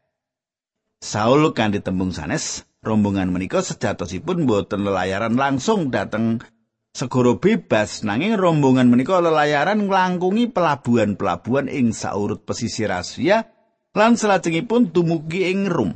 Saul 0.98 1.54
kanthi 1.54 1.78
tembung 1.78 2.10
sanes, 2.10 2.66
rombongan 2.82 3.30
menika 3.30 3.62
sejatosipun 3.62 4.42
boten 4.42 4.82
lelayaran 4.82 5.38
langsung 5.38 5.94
dateng 5.94 6.42
segoro 6.90 7.38
bebas 7.38 8.02
nanging 8.02 8.34
rombongan 8.34 8.90
menika 8.90 9.22
lelayaran 9.22 9.86
nglangkungi 9.86 10.50
pelabuhan-pelabuhan 10.50 11.70
ing 11.70 11.94
saurut 11.94 12.42
pesisir 12.42 12.90
Asia 12.90 13.54
lan 13.94 14.18
salajengipun 14.18 14.90
dumugi 14.90 15.46
ing 15.46 15.70
Rum. 15.70 15.94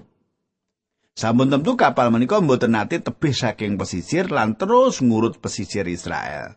Sampun 1.19 1.51
tentu 1.51 1.75
kapal 1.75 2.15
menika 2.15 2.39
mboten 2.39 2.79
nate 2.79 3.03
tebih 3.03 3.35
saking 3.35 3.75
pesisir 3.75 4.31
lan 4.31 4.55
terus 4.55 5.03
ngurut 5.03 5.43
pesisir 5.43 5.91
Israel. 5.91 6.55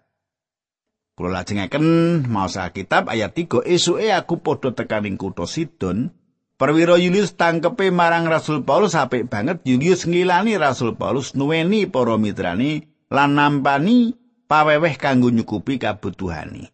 Kula 1.20 1.44
lajengaken 1.44 1.84
maos 2.32 2.56
kitab 2.72 3.12
ayat 3.12 3.36
3 3.36 3.68
esuke 3.68 4.08
aku 4.08 4.40
padha 4.40 4.72
tekaning 4.72 5.20
kutha 5.20 5.44
Sidon. 5.44 6.16
Perwira 6.56 6.96
Julius 6.96 7.36
tangkepe 7.36 7.92
marang 7.92 8.24
Rasul 8.24 8.64
Paulus 8.64 8.96
apik 8.96 9.28
banget 9.28 9.60
Julius 9.68 10.08
ngilani 10.08 10.56
Rasul 10.56 10.96
Paulus 10.96 11.36
nuweni 11.36 11.92
para 11.92 12.16
mitrani 12.16 12.88
lan 13.12 13.36
nampani 13.36 14.16
paweweh 14.48 14.96
kanggo 14.96 15.28
nyukupi 15.28 15.76
kabutuhani. 15.76 16.72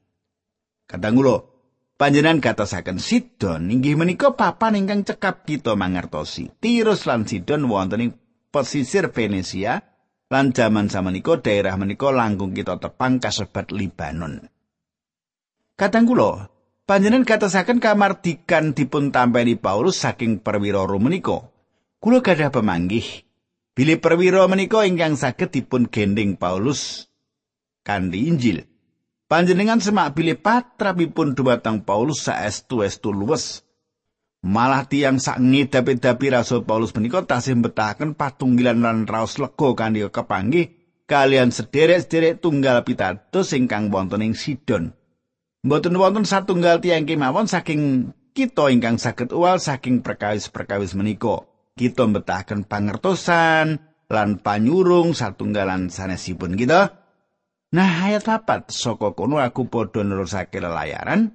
Kadang 0.86 1.18
kula 1.18 1.42
Panjenan 1.98 2.38
gatosaken 2.38 3.02
Sidon 3.02 3.74
inggih 3.74 3.98
menika 3.98 4.38
papan 4.38 4.78
ingkang 4.78 5.10
cekap 5.10 5.42
kita 5.50 5.74
mangertosi. 5.74 6.54
Tirus 6.62 7.10
lan 7.10 7.25
Sidon 7.25 7.66
wonten 7.66 8.04
ing 8.04 8.12
pesisir 8.54 9.10
Venesia 9.10 9.82
lan 10.29 10.55
jaman 10.55 10.89
samenika 10.89 11.38
daerah 11.38 11.77
menika 11.77 12.10
langkung 12.10 12.55
kita 12.55 12.82
tepang 12.82 13.22
kasebat 13.22 13.70
Libanon. 13.70 14.50
Kadang 15.75 16.08
kula, 16.08 16.48
panjenengan 16.88 17.27
katasaken 17.27 17.84
kamardikan 17.84 18.72
dipun 18.72 19.12
tampeni 19.12 19.60
Paulus 19.60 20.00
saking 20.01 20.39
perwira 20.39 20.88
Rom 20.88 21.12
menika. 21.12 21.51
Kula 22.00 22.22
gadah 22.22 22.53
pemanggih 22.53 23.25
bilih 23.75 24.00
perwira 24.00 24.48
menika 24.48 24.88
ingkang 24.88 25.20
saged 25.20 25.51
dipun 25.51 25.91
gending 25.91 26.39
Paulus 26.39 27.12
kanthi 27.84 28.32
Injil. 28.32 28.63
Panjenengan 29.25 29.82
semak 29.82 30.13
bilih 30.13 30.38
patrapipun 30.38 31.34
dumateng 31.34 31.82
Paulus 31.82 32.29
saestu-estu 32.29 33.10
luwes. 33.10 33.65
Malah 34.46 34.86
tiang 34.86 35.18
sak 35.18 35.42
ngedapi-dapi 35.42 36.30
Rasul 36.30 36.70
Paulus 36.70 36.94
menika 36.94 37.25
tasih 37.25 37.58
mbetahaken 37.58 38.14
patunggilan 38.14 38.78
lan 38.78 39.10
raos 39.10 39.42
lega 39.42 39.74
kanthi 39.74 40.06
kepanggih 40.06 40.70
kalian 41.10 41.50
sederek-sederek 41.50 42.46
tunggal 42.46 42.86
pitados 42.86 43.58
ingkang 43.58 43.90
wonten 43.90 44.22
ing 44.22 44.38
Sidon. 44.38 44.94
Mboten 45.66 45.98
wonten 45.98 46.30
satunggal 46.30 46.78
tiang 46.78 47.10
kemawon 47.10 47.50
saking 47.50 48.14
kita 48.38 48.70
ingkang 48.70 49.02
saged 49.02 49.34
uwal 49.34 49.58
saking 49.58 50.06
perkawis-perkawis 50.06 50.94
menika. 50.94 51.42
Kita 51.74 52.06
mbetahaken 52.06 52.70
pangertosan 52.70 53.82
lan 54.14 54.30
panyurung 54.46 55.18
satunggalan 55.18 55.90
sanesipun 55.90 56.54
kita. 56.54 57.02
Nah, 57.74 57.92
ayat 58.06 58.22
papat 58.22 58.70
saka 58.70 59.18
kono 59.18 59.42
aku 59.42 59.74
padha 59.74 60.06
nerusake 60.06 60.62
lelayaran. 60.62 61.34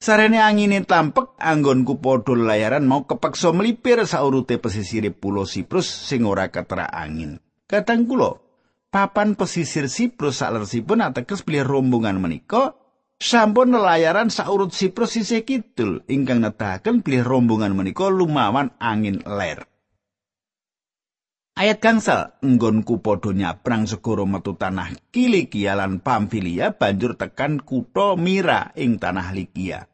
Sarene 0.00 0.40
angine 0.40 0.80
tampek 0.88 1.36
anggonku 1.36 2.00
padha 2.00 2.32
lelayaran 2.32 2.88
mau 2.88 3.04
kepeksa 3.04 3.52
melipir 3.52 4.00
saurute 4.08 4.56
pesisir 4.56 5.04
pulau 5.12 5.44
Siprus 5.44 5.84
sing 5.84 6.24
ora 6.24 6.48
ketera 6.48 6.88
angin. 6.88 7.36
Kadang 7.68 8.08
kula, 8.08 8.40
papan 8.88 9.36
pesisir 9.36 9.92
Siprus 9.92 10.40
salersipun 10.40 11.04
ateges 11.04 11.44
pilih 11.44 11.68
rombongan 11.68 12.16
menika 12.16 12.80
sampun 13.20 13.76
nelayaran 13.76 14.32
saurut 14.32 14.72
Siprus 14.72 15.20
sisih 15.20 15.44
kidul 15.44 16.00
ingkang 16.08 16.40
nedahaken 16.40 17.04
bilih 17.04 17.20
rombongan 17.20 17.76
menika 17.76 18.08
lumawan 18.08 18.72
angin 18.80 19.20
ler. 19.28 19.68
Ayat 21.60 21.76
gangsal 21.84 22.40
nggonku 22.40 23.04
padha 23.04 23.36
nyabrang 23.36 23.84
segara 23.84 24.24
metu 24.24 24.56
tanah 24.56 24.96
Kilikia 25.12 25.76
lan 25.76 26.00
Pamfilia 26.00 26.72
banjur 26.72 27.20
tekan 27.20 27.60
kutha 27.60 28.16
Mira 28.16 28.72
ing 28.80 28.96
tanah 28.96 29.36
Likia. 29.36 29.89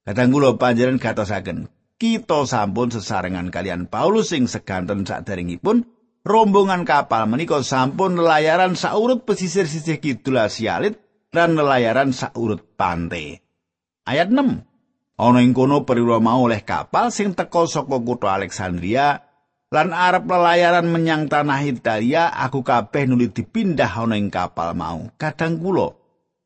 Kadang 0.00 0.32
kula 0.32 0.56
panjenengan 0.56 0.96
gatosaken 0.96 1.68
kita 2.00 2.48
sampun 2.48 2.88
sesarengan 2.88 3.52
kalian 3.52 3.84
Paulus 3.84 4.32
sing 4.32 4.48
seganten 4.48 5.04
sadaringipun 5.04 5.84
rombongan 6.24 6.88
kapal 6.88 7.28
menika 7.28 7.60
sampun 7.60 8.16
nelayaran 8.16 8.72
saurut 8.72 9.28
pesisir 9.28 9.68
sisih 9.68 10.00
kidul 10.00 10.40
Asialit 10.40 10.96
lan 11.36 11.60
nelayaran 11.60 12.16
saurut 12.16 12.64
pantai. 12.80 13.44
Ayat 14.08 14.32
6. 14.32 14.64
Ana 15.20 15.38
ing 15.44 15.52
kono 15.52 15.84
perwira 15.84 16.16
mau 16.24 16.48
oleh 16.48 16.64
kapal 16.64 17.12
sing 17.12 17.36
teka 17.36 17.68
saka 17.68 18.00
kutha 18.00 18.32
Alexandria 18.32 19.20
lan 19.68 19.92
arep 19.92 20.24
lelayaran 20.24 20.88
menyang 20.88 21.28
tanah 21.28 21.60
Italia, 21.68 22.32
aku 22.32 22.64
kabeh 22.64 23.04
nuli 23.04 23.28
dipindah 23.28 23.92
ana 23.92 24.16
ing 24.16 24.32
kapal 24.32 24.72
mau. 24.72 25.12
Kadang 25.20 25.60
kula 25.60 25.99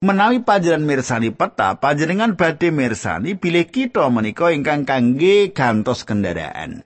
menawi 0.05 0.45
panjenengan 0.45 0.85
mirsani 0.85 1.33
peta, 1.33 1.81
panjenengan 1.81 2.37
badhe 2.37 2.69
mirsani 2.69 3.41
bilih 3.41 3.65
kita 3.65 4.05
menika 4.13 4.53
ingkang 4.53 4.85
kangge 4.85 5.57
gantos 5.57 6.05
kendaraan. 6.05 6.85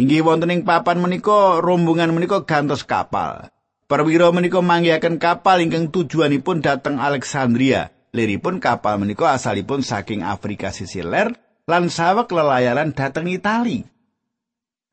Inggih 0.00 0.24
wonten 0.24 0.48
ing 0.48 0.64
papan 0.64 1.04
menika 1.04 1.60
rombongan 1.60 2.16
menika 2.16 2.48
gantos 2.48 2.88
kapal. 2.88 3.52
Perwira 3.84 4.32
menika 4.32 4.64
manggihaken 4.64 5.20
kapal 5.20 5.60
ingkang 5.60 5.92
tujuanipun 5.92 6.64
dhateng 6.64 6.96
Alexandria. 6.96 7.92
Liripun 8.10 8.58
kapal 8.58 8.98
menika 8.98 9.36
asalipun 9.36 9.84
saking 9.84 10.24
Afrika 10.24 10.72
sisi 10.72 11.04
ler 11.04 11.36
lan 11.68 11.92
sawek 11.92 12.32
lelayaran 12.32 12.96
dhateng 12.96 13.28
Itali. 13.28 13.84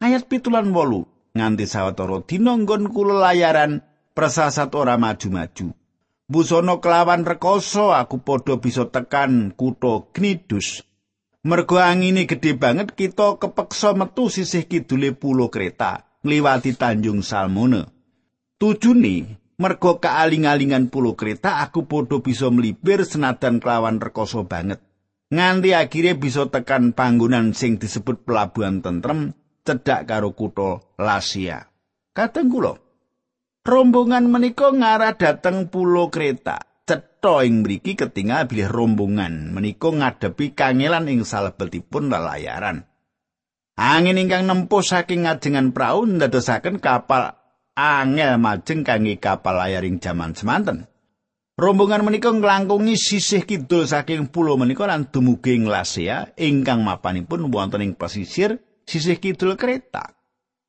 Ayat 0.04 0.28
pitulan 0.30 0.70
wolu 0.70 1.08
nganti 1.34 1.66
sawetara 1.66 2.22
dina 2.28 2.54
nggon 2.60 2.92
kula 2.92 3.32
layaran 3.32 3.82
prasasat 4.14 4.76
ora 4.76 5.00
maju-maju. 5.00 5.87
Busono 6.28 6.84
kelawan 6.84 7.24
rekoso 7.24 7.96
aku 7.96 8.20
padha 8.20 8.60
bisa 8.60 8.92
tekan 8.92 9.56
kutha 9.56 10.12
Knidus. 10.12 10.84
Mergo 11.48 11.80
angine 11.80 12.28
gedhe 12.28 12.52
banget 12.52 12.92
kita 13.00 13.40
kepeksa 13.40 13.96
metu 13.96 14.28
sisih 14.28 14.68
kidule 14.68 15.16
pulau 15.16 15.48
Kreta 15.48 16.20
ngliwati 16.28 16.76
Tanjung 16.76 17.24
Salmone. 17.24 17.88
Tujune 18.60 19.40
mergo 19.56 20.04
kaaling-alingan 20.04 20.92
pulau 20.92 21.16
kereta 21.16 21.64
aku 21.64 21.88
padha 21.88 22.20
bisa 22.20 22.52
melipir 22.52 23.08
senadan 23.08 23.64
kelawan 23.64 24.04
rekoso 24.04 24.44
banget. 24.44 24.84
Nganti 25.32 25.72
akhirnya 25.80 26.20
bisa 26.20 26.52
tekan 26.52 26.92
panggonan 26.92 27.56
sing 27.56 27.80
disebut 27.80 28.28
pelabuhan 28.28 28.84
tentrem 28.84 29.32
cedhak 29.64 30.04
karo 30.04 30.36
kutha 30.36 30.84
Lasia. 31.00 31.72
Kadang 32.12 32.52
kula 32.52 32.87
rombongan 33.68 34.32
menika 34.32 34.72
ngarah 34.72 35.20
dateng 35.20 35.68
pulau 35.68 36.08
kereta. 36.08 36.64
Cetha 36.88 37.44
ing 37.44 37.68
mriki 37.68 38.00
ketinggal 38.00 38.48
bilih 38.48 38.72
rombongan 38.72 39.52
menika 39.52 39.92
ngadepi 39.92 40.56
kangelan 40.56 41.12
ing 41.12 41.28
salebetipun 41.28 42.08
lelayaran. 42.08 42.88
Angin 43.76 44.18
ingkang 44.18 44.48
nempuh 44.48 44.82
saking 44.82 45.28
ngajengan 45.28 45.76
prau 45.76 46.08
ndadosaken 46.08 46.80
kapal 46.80 47.36
angel 47.76 48.40
majeng 48.40 48.88
kangge 48.88 49.20
kapal 49.20 49.60
layaring 49.60 50.00
jaman 50.00 50.32
semanten. 50.32 50.88
Rombongan 51.60 52.08
menika 52.08 52.32
nglangkungi 52.32 52.96
sisih 52.96 53.44
kidul 53.44 53.84
saking 53.84 54.32
pulau 54.32 54.56
menika 54.56 54.88
lan 54.88 55.12
dumugi 55.12 55.60
ing 55.60 55.68
Lasea 55.68 56.40
ingkang 56.40 56.88
mapanipun 56.88 57.52
wonten 57.52 57.84
ing 57.84 57.94
pesisir 58.00 58.64
sisih 58.88 59.20
kidul 59.20 59.60
kereta. 59.60 60.17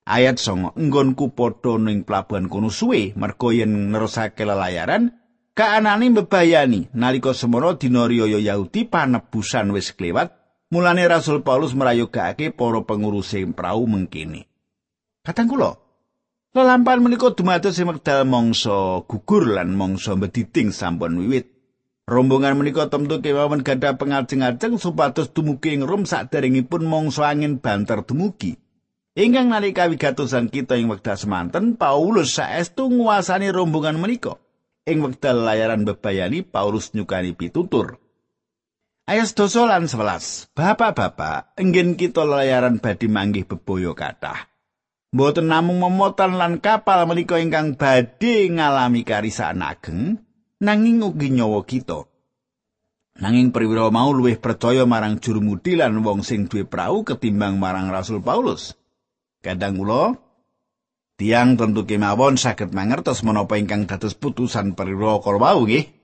Ayat 0.08 0.40
songo 0.40 0.72
nggonku 0.72 1.36
padha 1.36 1.76
ning 1.76 2.08
pelabuhan 2.08 2.48
kono 2.48 2.72
suwe 2.72 3.12
mergo 3.12 3.52
yen 3.52 3.92
nerusake 3.92 4.48
lelayaran 4.48 5.12
kaanane 5.52 6.08
mbebayani 6.08 6.88
nalika 6.96 7.36
semono 7.36 7.76
dina 7.76 8.08
riyaya 8.08 8.40
Yahudi 8.40 8.88
panebusan 8.88 9.68
wis 9.76 9.92
klewat 9.92 10.32
mulane 10.72 11.04
Rasul 11.04 11.44
Paulus 11.44 11.76
merayogake 11.76 12.56
para 12.56 12.80
pengurusi 12.88 13.44
prau 13.52 13.84
mengkini. 13.84 14.48
Katang 15.20 15.52
kula, 15.52 15.76
Lelampahan 16.56 17.04
menika 17.04 17.36
dumados 17.36 17.76
sing 17.76 17.84
wekdal 17.92 18.24
mangsa 18.24 19.04
gugur 19.04 19.44
lan 19.44 19.76
mangsa 19.76 20.16
mbediting 20.16 20.72
sampun 20.72 21.20
wiwit. 21.20 21.52
Rombongan 22.08 22.56
menika 22.56 22.88
temtu 22.88 23.20
kemawon 23.20 23.60
gadah 23.60 24.00
pengajeng-ajeng 24.00 24.80
supados 24.80 25.28
dumugi 25.36 25.76
ing 25.76 25.84
Rom 25.84 26.08
saderengipun 26.08 26.88
mangsa 26.88 27.28
angin 27.28 27.60
banter 27.60 28.00
dumugi. 28.00 28.56
Ingkang 29.18 29.50
nalika 29.50 29.90
wigatosan 29.90 30.46
kita 30.46 30.78
ing 30.78 30.86
wekdal 30.86 31.18
semanten, 31.18 31.74
Paulus 31.74 32.38
saestu 32.38 32.86
nguasani 32.86 33.50
rombongan 33.50 33.98
menika. 33.98 34.38
Ing 34.86 35.02
wekdal 35.02 35.42
layaran 35.42 35.82
bebayani, 35.82 36.46
Paulus 36.46 36.94
nyukani 36.94 37.34
pitutur. 37.34 37.98
Ayas 39.10 39.34
doso 39.34 39.66
lan 39.66 39.90
sebelas. 39.90 40.46
Bapak-bapak, 40.54 41.58
enggen 41.58 41.98
kita 41.98 42.22
layaran 42.22 42.78
badi 42.78 43.10
manggih 43.10 43.42
beboyo 43.42 43.98
kathah. 43.98 44.46
Mboten 45.10 45.50
namung 45.50 45.82
memotan 45.82 46.38
lan 46.38 46.62
kapal 46.62 47.02
menika 47.10 47.42
ingkang 47.42 47.74
badhe 47.74 48.46
ngalami 48.54 49.02
karisan 49.02 49.66
ageng 49.66 50.22
nanging 50.62 51.02
ugi 51.02 51.34
nyawa 51.34 51.66
kita. 51.66 52.06
Nanging 53.18 53.50
perwira 53.50 53.90
mau 53.90 54.14
luwih 54.14 54.38
percaya 54.38 54.86
marang 54.86 55.18
juru 55.18 55.42
mudi 55.42 55.74
lan 55.74 55.98
wong 56.06 56.22
sing 56.22 56.46
duwe 56.46 56.62
prau 56.62 57.02
ketimbang 57.02 57.58
marang 57.58 57.90
Rasul 57.90 58.22
Paulus. 58.22 58.78
Kadang 59.38 59.78
kula 59.78 60.18
tiang 61.18 61.54
tentu 61.54 61.86
kemawon 61.86 62.34
saged 62.34 62.74
mangertos 62.74 63.22
menapa 63.22 63.54
ingkang 63.54 63.86
dados 63.86 64.18
putusan 64.18 64.74
perwira 64.74 65.22
korwau 65.22 65.62
nggih. 65.66 65.98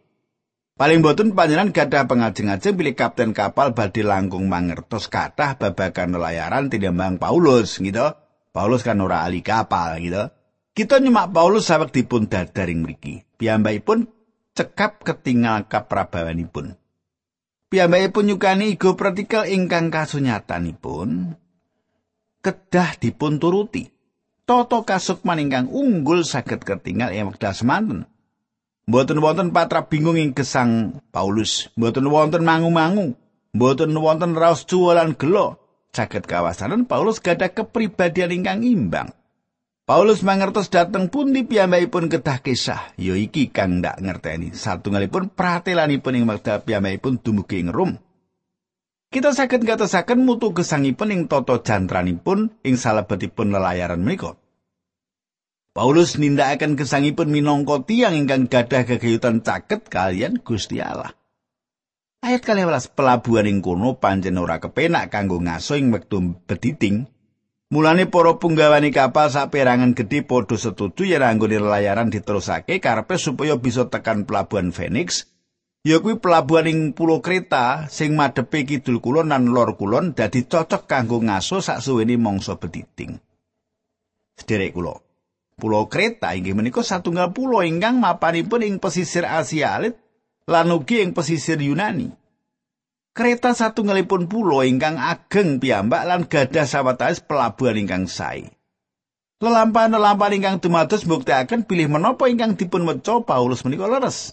Paling 0.75 1.07
boten 1.07 1.39
panjenengan 1.39 1.71
gadah 1.71 2.11
pengajeng-ajeng 2.11 2.75
pilih 2.75 2.99
kapten 2.99 3.31
kapal 3.31 3.79
badhe 3.79 4.03
langkung 4.03 4.51
mangertos 4.51 5.07
kathah 5.07 5.55
babagan 5.55 6.19
nelayaran 6.19 6.67
tinambang 6.67 7.23
Paulus 7.23 7.79
gitu. 7.79 8.11
Paulus 8.51 8.83
kan 8.83 8.99
ora 8.99 9.23
ahli 9.23 9.39
kapal 9.39 10.03
gitu. 10.03 10.35
Kita 10.75 10.99
nyemak 10.99 11.31
Paulus 11.31 11.71
sawek 11.71 11.95
dipun 11.95 12.27
dadaring 12.27 12.83
mriki. 12.83 13.23
Piyambakipun 13.39 14.11
cekap 14.59 15.07
ketinggal 15.07 15.71
kaprabawanipun. 15.71 16.75
Piyambakipun 17.71 18.35
nyukani 18.35 18.75
ego 18.75 18.99
praktikal 18.99 19.47
ingkang 19.47 19.95
kasunyatanipun 19.95 21.39
kedah 22.45 23.01
dipun 23.01 23.41
turuti. 23.41 23.89
Toto 24.45 24.85
kasukman 24.85 25.41
ingkang 25.41 25.73
unggul 25.73 26.21
saged 26.21 26.61
ketinggal 26.61 27.09
ing 27.17 27.33
wekdal 27.33 27.57
semanten. 27.57 28.05
Mboten 28.85 29.25
wonten 29.25 29.49
patra 29.49 29.89
bingung 29.89 30.21
ing 30.21 30.37
gesang 30.37 31.01
Paulus, 31.09 31.73
mboten 31.73 32.05
wonten 32.13 32.45
mangu-mangu, 32.45 33.17
mboten 33.57 33.97
wonten 33.97 34.37
raos 34.37 34.69
jualan 34.69 35.17
gelo, 35.17 35.57
caket 35.89 36.29
kawasanan 36.29 36.85
Paulus 36.85 37.25
gadah 37.25 37.49
kepribadian 37.57 38.45
ingkang 38.45 38.61
imbang. 38.61 39.09
Paulus 39.89 40.21
mangertos 40.21 40.69
dateng 40.69 41.09
pundi 41.09 41.49
piyambakipun 41.49 42.13
kedah 42.13 42.45
kisah, 42.45 42.93
ya 43.01 43.17
iki 43.17 43.49
kang 43.49 43.81
ndak 43.81 44.05
ngerteni. 44.05 44.53
Satunggalipun 44.53 45.33
pratelanipun 45.33 46.21
ing 46.21 46.25
wekdal 46.29 46.61
piyambakipun 46.69 47.25
dumugi 47.25 47.65
ing 47.65 47.73
Rom. 47.73 48.04
Kita 49.15 49.31
saged 49.31 49.63
ngatosaken 49.63 50.27
mutu 50.27 50.51
gesangipun 50.51 51.15
ing 51.15 51.31
tata 51.31 51.63
jantranipun 51.63 52.51
ing 52.67 52.75
salebetipun 52.75 53.55
lelayaran 53.55 54.03
menika. 54.03 54.35
Paulus 55.71 56.19
nindakaken 56.19 56.75
gesangipun 56.75 57.31
minangka 57.31 57.87
tiyang 57.87 58.19
ingkang 58.19 58.51
gadah 58.51 58.83
gegayutan 58.83 59.39
caket 59.47 59.87
kalian 59.87 60.43
Gusti 60.43 60.83
Allah. 60.83 61.15
Ayat 62.27 62.43
12 62.43 62.91
pelabuhan 62.91 63.47
ing 63.47 63.63
kono 63.63 64.03
pancen 64.03 64.35
ora 64.35 64.59
kepenak 64.59 65.15
kanggo 65.15 65.39
ngaso 65.39 65.79
ing 65.79 65.95
wektu 65.95 66.35
bediting. 66.51 67.07
Mulane 67.71 68.11
para 68.11 68.43
punggawani 68.43 68.91
kapal 68.91 69.31
saperangan 69.31 69.95
gedhe 69.95 70.27
padha 70.27 70.59
setuju 70.59 71.07
yen 71.07 71.23
anggone 71.23 71.63
layaran 71.63 72.11
diterusake 72.11 72.83
karepe 72.83 73.15
supaya 73.15 73.55
bisa 73.63 73.87
tekan 73.87 74.27
pelabuhan 74.27 74.75
Phoenix. 74.75 75.34
Ya 75.85 76.01
kuwi 76.01 76.17
pelabuhan 76.17 76.65
ing 76.65 76.79
Pulau 76.97 77.21
Kreta 77.21 77.93
sing 77.93 78.17
madhepe 78.17 78.65
kidul 78.65 79.05
kulon 79.05 79.29
lan 79.29 79.53
lor 79.53 79.77
kulon 79.77 80.17
dadi 80.17 80.49
cocok 80.49 80.89
kanggo 80.89 81.21
ngaso 81.21 81.61
saksuwene 81.61 82.17
mangsa 82.17 82.57
bediting. 82.57 83.21
Sederek 84.33 84.73
kula. 84.73 84.97
Pulau 85.61 85.85
Kreta 85.93 86.33
inggih 86.33 86.57
menika 86.57 86.81
satunggal 86.81 87.37
pulau 87.37 87.61
ingkang 87.61 88.01
mapanipun 88.01 88.65
ing 88.65 88.81
pesisir 88.81 89.29
Asia 89.29 89.77
alit 89.77 90.01
lan 90.49 90.73
ugi 90.73 91.05
ing 91.05 91.13
pesisir 91.13 91.61
Yunani. 91.61 92.09
Kereta 93.13 93.53
satunggalipun 93.53 94.25
pulo 94.25 94.65
ingkang 94.65 94.97
ageng 94.97 95.61
piyambak 95.61 96.09
lan 96.09 96.25
gadah 96.25 96.65
sawetawis 96.65 97.21
pelabuhan 97.21 97.77
ingkang 97.77 98.09
sae. 98.09 98.49
Lelampahan-lelampahan 99.45 100.41
ingkang 100.41 100.57
dumados 100.65 101.05
mbuktekaken 101.05 101.69
pilih 101.69 101.93
menapa 101.93 102.25
ingkang 102.33 102.57
dipun 102.57 102.89
weca 102.89 103.21
Paulus 103.21 103.63
menika 103.69 103.85
leres. 103.85 104.33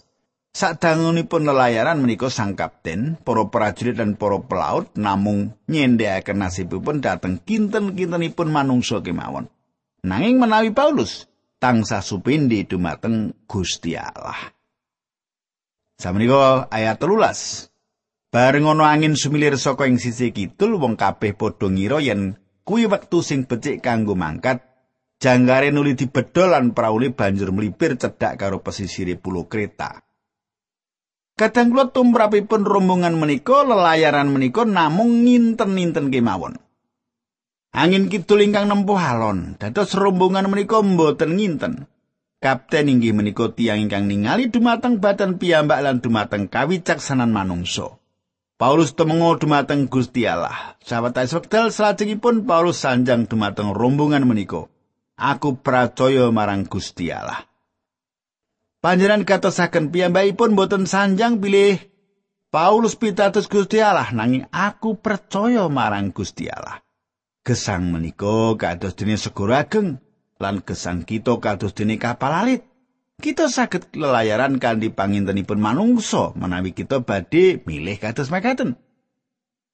Sadangunipun 0.52 1.48
lelayaran 1.48 1.96
menika 2.04 2.28
sang 2.28 2.52
kapten, 2.52 3.16
para 3.24 3.48
prajurit 3.48 3.96
dan 3.96 4.20
para 4.20 4.36
pelaut 4.44 4.92
namung 5.00 5.56
nyendhekaken 5.64 6.44
nasibipun 6.44 7.00
dhateng 7.00 7.40
kinten-kintenipun 7.40 8.52
manungsa 8.52 9.00
kemawon. 9.00 9.48
Nanging 10.04 10.36
menawi 10.36 10.76
Paulus 10.76 11.24
tansah 11.56 12.04
supindi 12.04 12.68
dumateng 12.68 13.32
Gusti 13.48 13.96
Allah. 13.96 14.52
Samenika 15.96 16.68
ayat 16.68 17.00
13. 17.00 17.72
Bareng 18.28 18.68
ana 18.68 18.92
angin 18.92 19.16
sumilir 19.16 19.56
saka 19.56 19.88
ing 19.88 19.96
sisi 19.96 20.36
kidul 20.36 20.76
wong 20.76 21.00
kabeh 21.00 21.32
padha 21.32 21.70
ngira 21.72 22.02
yen 22.04 22.36
kuwi 22.66 22.90
wektu 22.92 23.24
sing 23.24 23.48
becik 23.48 23.80
kanggo 23.80 24.12
mangkat. 24.12 24.60
Janggare 25.16 25.72
nuli 25.72 25.96
dibedol 25.96 26.52
lan 26.52 26.76
praune 26.76 27.14
banjur 27.14 27.54
mlipir 27.54 27.96
cedhak 27.96 28.36
karo 28.36 28.60
pesisire 28.60 29.14
pulau 29.14 29.48
Kreta. 29.48 30.11
Kadang 31.32 31.72
kula 31.72 31.88
tumrapipun 31.88 32.68
rombongan 32.68 33.16
menika 33.16 33.64
lelayaran 33.64 34.28
menika 34.28 34.68
namung 34.68 35.24
nginten-ninten 35.24 36.12
kemawon. 36.12 36.60
Angin 37.72 38.12
kidul 38.12 38.44
ingkang 38.44 38.68
nempuh 38.68 39.00
alon, 39.00 39.56
dados 39.56 39.96
rombongan 39.96 40.52
menika 40.52 40.84
mboten 40.84 41.40
nginten. 41.40 41.88
Kapten 42.42 42.90
inggih 42.90 43.16
menika 43.16 43.48
tiyang 43.54 43.88
ingkang 43.88 44.10
ningali 44.10 44.52
dumateng 44.52 45.00
badan 45.00 45.40
piyambak 45.40 45.80
lan 45.80 46.04
dumateng 46.04 46.50
kawicaksanan 46.52 47.32
manungsa. 47.32 48.02
Paulus 48.60 48.92
temengo 48.92 49.38
dumateng 49.38 49.88
Gusti 49.88 50.28
Allah. 50.28 50.76
Sawetawis 50.84 51.32
wekdal 51.32 51.72
salajengipun 51.72 52.44
Paulus 52.44 52.82
sanjang 52.82 53.30
dumateng 53.30 53.72
rombongan 53.72 54.26
menika. 54.26 54.68
Aku 55.16 55.58
percaya 55.62 56.28
marang 56.34 56.66
Gusti 56.66 57.08
Allah. 57.14 57.46
Panjenengan 58.82 59.22
katosaken 59.22 59.94
piyambakipun 59.94 60.58
boten 60.58 60.90
sanjang 60.90 61.38
pilih 61.38 61.78
Paulus 62.50 62.98
pitados 62.98 63.46
Gusti 63.46 63.78
Allah 63.78 64.10
nanging 64.10 64.50
aku 64.50 64.98
percaya 64.98 65.70
marang 65.70 66.10
Gusti 66.10 66.50
Allah. 66.50 66.82
Gesang 67.46 67.94
menika 67.94 68.58
kados 68.58 68.98
dene 68.98 69.14
segara 69.14 69.62
ageng 69.62 70.02
lan 70.42 70.66
gesang 70.66 71.06
kita 71.06 71.38
kados 71.38 71.78
dene 71.78 71.94
kapal 71.94 72.34
alit. 72.34 72.66
kita 73.22 73.46
saged 73.46 73.94
lelayaran 73.94 74.58
kanthi 74.58 74.90
pangintenipun 74.90 75.62
manungsa 75.62 76.34
menawi 76.34 76.74
kita 76.74 77.06
badhe 77.06 77.62
milih 77.62 78.02
kados 78.02 78.34
mekaten. 78.34 78.74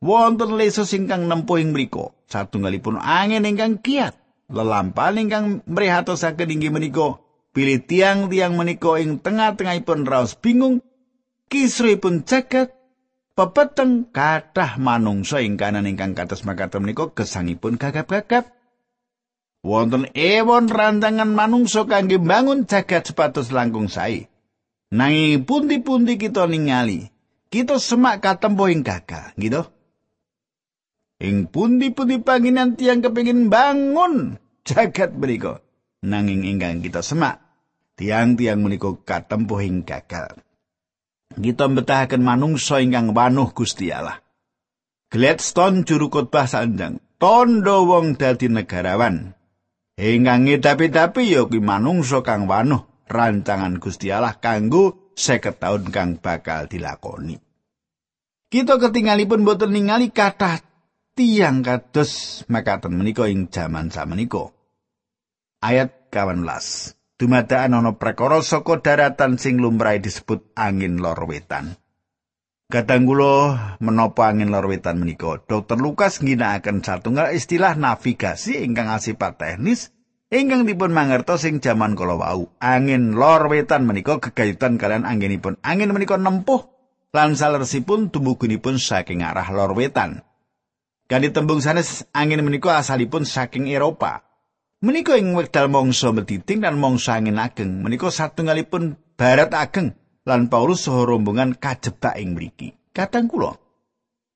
Wonten 0.05 0.61
lesus 0.61 0.93
ingkang 0.93 1.25
nempuh 1.27 1.57
ing 1.57 1.73
mriku, 1.73 2.13
satunggalipun 2.29 3.01
angin 3.01 3.49
ingkang 3.49 3.81
kiat, 3.81 4.21
lelampahan 4.53 5.17
ingkang 5.17 5.45
mrihatosaken 5.65 6.61
inggih 6.61 6.71
menika 6.71 7.25
pilih 7.59 7.83
tiang-tiang 7.83 8.55
menika 8.55 9.03
ing 9.03 9.19
tengah-tengahipun 9.19 10.07
raos 10.07 10.39
bingung 10.39 10.79
kisruhipun 11.51 12.23
jagat 12.23 12.71
pepeteng 13.35 14.07
kathah 14.15 14.79
manungsa 14.79 15.43
ing 15.43 15.59
kanan 15.59 15.91
ingkang 15.91 16.15
kados 16.15 16.47
makaten 16.47 16.87
menika 16.87 17.11
gesangipun 17.11 17.75
gagap-gagap 17.75 18.55
wonten 19.67 20.07
ewon 20.15 20.71
rancangan 20.71 21.27
manungsa 21.27 21.83
kangge 21.91 22.23
bangun 22.23 22.71
jagat 22.71 23.11
sepatus 23.11 23.51
langkung 23.51 23.91
sae. 23.91 24.31
Nanging 24.89 25.45
pundi-pundi 25.45 26.17
kita 26.17 26.49
ningali, 26.49 27.13
kita 27.53 27.77
semak 27.77 28.25
katempo 28.25 28.73
ing 28.73 28.81
gagal, 28.81 29.37
gitu. 29.37 29.69
Ing 31.21 31.51
pundi-pundi 31.51 32.23
panginan 32.23 32.79
tiang 32.79 33.05
kepingin 33.05 33.51
bangun 33.51 34.41
jagat 34.63 35.13
menika. 35.13 35.61
Nanging 35.99 36.47
ingkang 36.47 36.79
kita 36.79 37.03
semak, 37.03 37.43
tiang-tiang 37.99 38.63
menika 38.63 38.95
katempo 39.03 39.59
ing 39.59 39.83
gagal. 39.83 40.39
Kita 41.35 41.67
mbetahaken 41.67 42.23
manungsa 42.23 42.79
ingkang 42.79 43.11
wanuh 43.13 43.51
Gusti 43.51 43.91
Allah. 43.91 44.23
Gladstone 45.11 45.83
juru 45.83 46.09
khotbah 46.09 46.47
sanjang, 46.47 47.03
tondo 47.19 47.85
wong 47.91 48.15
dadi 48.15 48.47
negarawan, 48.47 49.39
Ingkang 49.99 50.47
ngedapi-dapi 50.47 51.35
ya 51.35 51.43
kuwi 51.51 51.59
manungsa 51.59 52.23
kang 52.23 52.47
wanuh 52.47 52.87
rancangan 53.11 53.83
Gusti 53.83 54.15
Allah 54.15 54.39
kanggo 54.39 55.11
50 55.19 55.59
taun 55.59 55.91
kang 55.91 56.23
bakal 56.23 56.71
dilakoni. 56.71 57.35
Kita 58.47 58.79
ketinggalipun 58.79 59.43
boten 59.43 59.75
ningali 59.75 60.15
kathah 60.15 60.63
tiang 61.19 61.67
kados 61.67 62.47
makaten 62.47 62.95
menika 62.95 63.27
ing 63.27 63.51
jaman 63.51 63.91
samenika. 63.91 64.55
Ayat 65.67 66.15
18. 66.15 66.98
Dumadaan 67.19 67.75
ana 67.75 67.99
prakara 67.99 68.39
saka 68.47 68.79
daratan 68.79 69.43
sing 69.43 69.59
lumrahe 69.59 69.99
disebut 69.99 70.55
angin 70.55 71.03
lor 71.03 71.19
wetan. 71.27 71.75
Kadang 72.71 73.11
kula 73.11 73.75
menapa 73.83 74.31
angin 74.31 74.55
lor 74.55 74.71
wetan 74.71 75.03
menika, 75.03 75.43
Dr. 75.43 75.83
Lukas 75.83 76.23
ngginakaken 76.23 76.87
satunggal 76.87 77.35
istilah 77.35 77.75
navigasi 77.75 78.63
ingkang 78.63 78.87
asipat 78.87 79.35
teknis 79.35 79.91
ingkang 80.31 80.63
dipun 80.63 80.95
mangertos 80.95 81.43
sing 81.43 81.59
jaman 81.59 81.99
kala 81.99 82.23
wau. 82.23 82.55
Angin 82.63 83.19
lor 83.19 83.51
wetan 83.51 83.83
menika 83.83 84.23
gegayutan 84.23 84.79
kalian 84.79 85.03
anginipun. 85.03 85.59
Angin 85.67 85.91
menika 85.91 86.15
nempuh 86.15 86.71
lan 87.11 87.35
saleresipun 87.35 88.15
tumugunipun 88.15 88.79
saking 88.79 89.27
arah 89.27 89.51
lor 89.51 89.75
wetan. 89.75 90.23
Ganti 91.11 91.35
tembung 91.35 91.59
sanes 91.59 92.07
angin 92.15 92.47
menika 92.47 92.79
asalipun 92.79 93.27
saking 93.27 93.67
Eropa. 93.67 94.28
Menika 94.79 95.19
ing 95.19 95.35
wekdal 95.35 95.67
mangsa 95.67 96.15
mediting 96.15 96.63
lan 96.63 96.79
mangsa 96.79 97.19
angin 97.19 97.35
ageng 97.43 97.83
menika 97.83 98.15
satunggalipun 98.15 98.95
barat 99.19 99.51
ageng 99.51 99.99
lan 100.23 100.47
Paulus 100.47 100.87
saha 100.87 101.03
rombongan 101.03 101.59
kajebak 101.59 102.15
ing 102.15 102.39
mriki. 102.39 102.79
Kadang 102.95 103.27
kula 103.27 103.59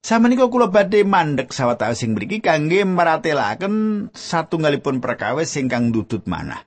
Samenika 0.03 0.51
kula 0.51 0.67
badhe 0.67 1.07
mandheg 1.07 1.55
sawetawis 1.55 2.03
sing 2.03 2.19
mriki 2.19 2.43
kangge 2.43 2.83
maratelaken 2.83 4.11
satunggalipun 4.11 4.99
perkawis 4.99 5.55
ingkang 5.55 5.95
dudut 5.95 6.27
manah. 6.27 6.67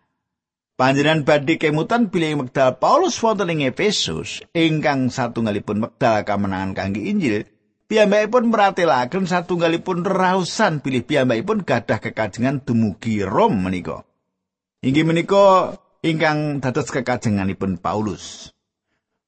Panjenengan 0.79 1.27
badhe 1.27 1.59
kemutan 1.59 2.07
bilih 2.07 2.47
wekdal 2.47 2.79
Paulus 2.79 3.19
wonten 3.19 3.51
ing 3.51 3.67
Efesus 3.67 4.39
ingkang 4.55 5.11
satunggalipun 5.11 5.83
wekdal 5.83 6.23
kamenangan 6.23 6.71
kangge 6.79 7.03
Injil, 7.03 7.43
piyambakipun 7.85 8.49
maratelaken 8.49 9.29
satunggalipun 9.29 10.01
rausan 10.05 10.81
bilih 10.81 11.05
piyambakipun 11.05 11.65
gadah 11.65 12.01
kekajengan 12.01 12.61
dumugi 12.61 13.21
Rom 13.21 13.65
menika. 13.65 14.05
Inggih 14.85 15.05
menika 15.05 15.77
ingkang 16.05 16.61
dados 16.61 16.93
kekajenganipun 16.93 17.81
Paulus. 17.81 18.53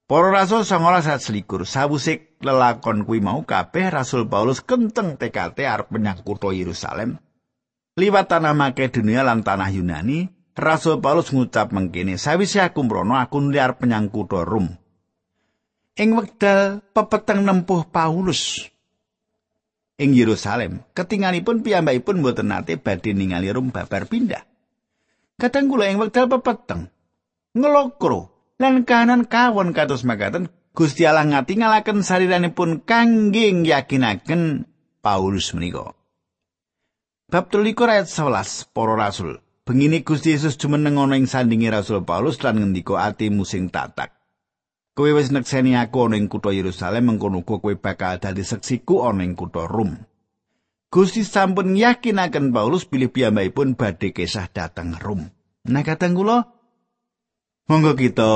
Para 0.07 0.31
rasul 0.31 0.63
sangolas 0.63 1.09
selikur 1.19 1.67
sawusik 1.67 2.39
lelakon 2.39 3.03
kuwi 3.03 3.19
mau 3.19 3.43
kabeh 3.43 3.91
rasul 3.91 4.23
Paulus 4.23 4.63
kenteng 4.63 5.19
TKT 5.19 5.67
arep 5.67 5.91
menyang 5.91 6.23
kutha 6.23 6.55
Yerusalem. 6.55 7.19
Liwat 7.97 8.29
tanah 8.29 8.53
Makedonia 8.55 9.25
lan 9.25 9.41
tanah 9.41 9.67
Yunani, 9.73 10.29
Rasul 10.55 11.03
Paulus 11.03 11.33
ngucap 11.33 11.75
mengkene, 11.75 12.15
"Sawise 12.15 12.63
aku 12.63 12.85
mrono 12.87 13.19
aku 13.19 13.41
nuli 13.41 13.59
arep 13.59 13.83
menyang 13.83 14.07
kutha 14.07 14.47
Rom." 14.47 14.69
Ing 15.97 16.13
wekdal 16.13 16.85
pepeteng 16.93 17.41
nempuh 17.41 17.89
Paulus 17.89 18.69
ing 19.97 20.13
Yerusalem, 20.13 20.85
ketingalipun 20.93 21.65
piyambakipun 21.65 22.21
mboten 22.21 22.53
nate 22.53 22.77
badhe 22.77 23.17
ningali 23.17 23.49
Rom 23.49 23.73
babar 23.73 24.05
pindah. 24.05 24.45
Kadang 25.41 25.73
kula 25.73 25.89
ing 25.89 25.97
wekdal 25.97 26.29
pepeteng 26.29 26.93
ngelokro 27.57 28.29
lan 28.61 28.85
kahanan 28.85 29.25
kawon 29.25 29.73
kados 29.73 30.05
makaten 30.05 30.53
Gusti 30.77 31.09
Allah 31.09 31.25
ngati 31.25 31.57
ngalaken 31.57 32.05
sariranipun 32.05 32.85
kangge 32.85 33.49
yakinaken 33.65 34.69
Paulus 35.01 35.49
menika. 35.57 35.97
Bab 37.27 37.49
13 37.49 37.73
ayat 37.89 38.07
11 38.07 38.69
para 38.71 38.93
rasul. 38.93 39.41
Bengine 39.65 40.05
Gusti 40.05 40.31
Yesus 40.31 40.55
jumeneng 40.55 41.01
ana 41.01 41.19
ing 41.19 41.27
sandinge 41.27 41.67
Rasul 41.67 42.05
Paulus 42.07 42.39
lan 42.39 42.61
ngendika 42.61 43.03
atimu 43.03 43.43
sing 43.43 43.67
tatak. 43.67 44.16
Kowe 44.97 45.13
wis 45.13 45.29
nekseni 45.29 45.77
aku 45.77 46.09
ana 46.09 46.17
ing 46.17 46.25
kutha 46.25 46.49
Yerusalem 46.49 47.13
mengkono 47.13 47.45
kowe 47.45 47.73
bakal 47.77 48.17
dadi 48.17 48.41
seksiku 48.41 49.05
ana 49.05 49.21
ing 49.21 49.37
kutha 49.37 49.69
Rom. 49.69 49.93
Gusti 50.89 51.21
sampun 51.21 51.77
yakinaken 51.77 52.49
Paulus 52.49 52.89
bilih 52.89 53.13
piyambakipun 53.13 53.77
badhe 53.77 54.09
kesah 54.09 54.49
dateng 54.49 54.97
Rom. 54.97 55.29
Nah 55.69 55.85
kadang 55.85 56.17
kula 56.17 56.49
monggo 57.69 57.93
kita 57.93 58.31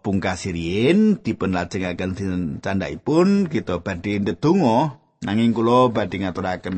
pungkasi 0.00 0.56
riyin 0.56 1.20
dipun 1.20 1.52
lajengaken 1.52 2.16
dinten 2.16 2.42
candhaipun 2.64 3.52
kita 3.52 3.84
badhe 3.84 4.16
ndedonga 4.16 4.96
nanging 5.28 5.52
kula 5.52 5.92
badhe 5.92 6.24
ngaturaken 6.24 6.76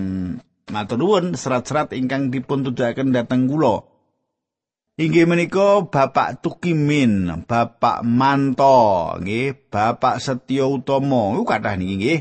matur 0.75 0.99
nuwun 0.99 1.39
serat-serat 1.39 1.95
ingkang 1.95 2.35
dipun 2.35 2.67
tujuaken 2.67 3.15
dhateng 3.15 3.47
kula. 3.47 3.90
Inggih 5.01 5.25
menika 5.25 5.81
Bapak 5.89 6.45
Tukimin, 6.45 7.33
Bapak 7.49 8.05
Manto, 8.05 9.17
nggih, 9.17 9.57
Bapak 9.73 10.21
Setyo 10.21 10.77
Utomo, 10.77 11.33
iku 11.41 11.49
kathah 11.49 11.73
niki 11.81 11.95
nggih. 11.97 12.21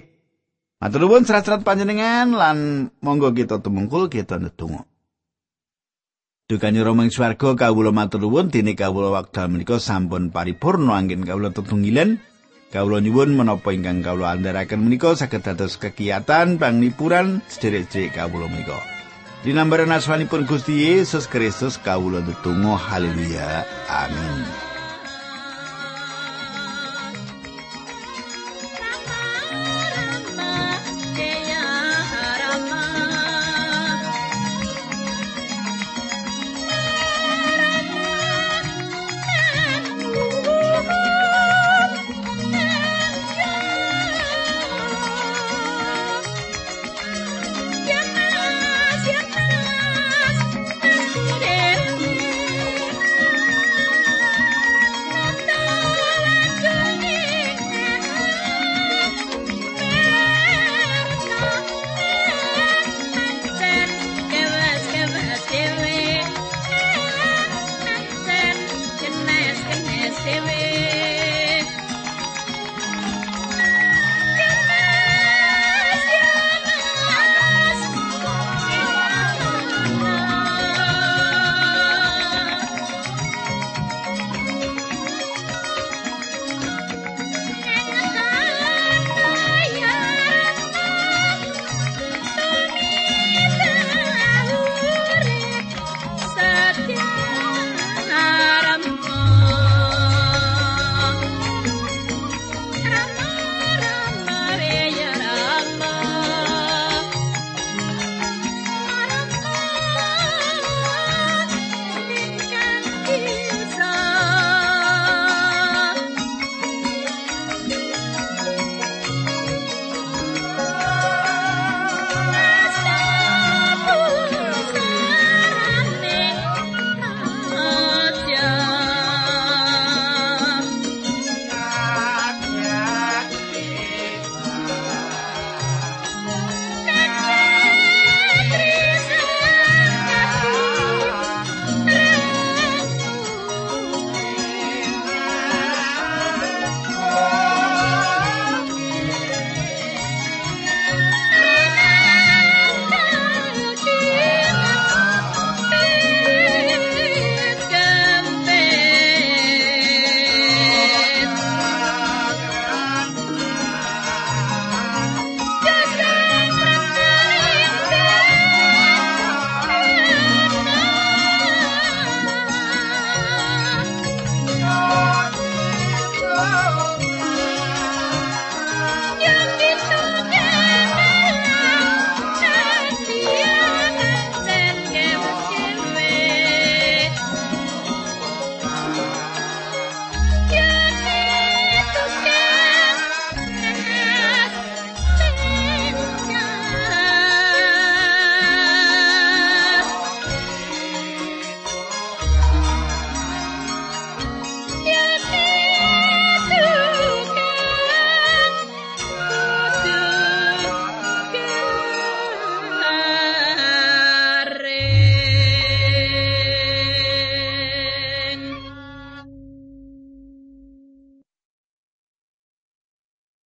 Matur 0.79 1.03
nuwun 1.03 1.27
serat-serat 1.27 1.67
panjenengan 1.67 2.31
lan 2.31 2.87
monggo 3.03 3.35
kita 3.35 3.59
tumungkul 3.59 4.07
kita 4.07 4.39
ndedonga. 4.39 4.87
Dukane 6.47 6.79
Rama 6.79 7.03
ing 7.03 7.11
swarga 7.11 7.51
kawula 7.51 7.91
matur 7.91 8.23
nuwun 8.23 8.47
dene 8.47 8.79
kawula 8.79 9.11
wekdal 9.11 9.51
menika 9.51 9.75
sampun 9.75 10.31
paripurna 10.31 10.95
anggen 10.95 11.27
kawula 11.27 11.51
tetunggilan. 11.51 12.23
Kawula 12.71 13.03
nyuwun 13.03 13.35
menapa 13.35 13.75
ingkang 13.75 14.07
kawula 14.07 14.39
andharaken 14.39 14.87
menika 14.87 15.19
saged 15.19 15.43
dados 15.43 15.75
kegiatan 15.75 16.55
panglipuran 16.55 17.43
sederek-sederek 17.51 18.15
kawula 18.15 18.47
menika. 18.47 18.98
Dinambaran 19.39 19.91
asmanipun 19.95 20.43
Gusti 20.43 20.83
Yesus 20.83 21.23
Kristus 21.23 21.79
kawula 21.79 22.19
ndedonga 22.19 22.75
haleluya. 22.75 23.63
Amin. 23.87 24.68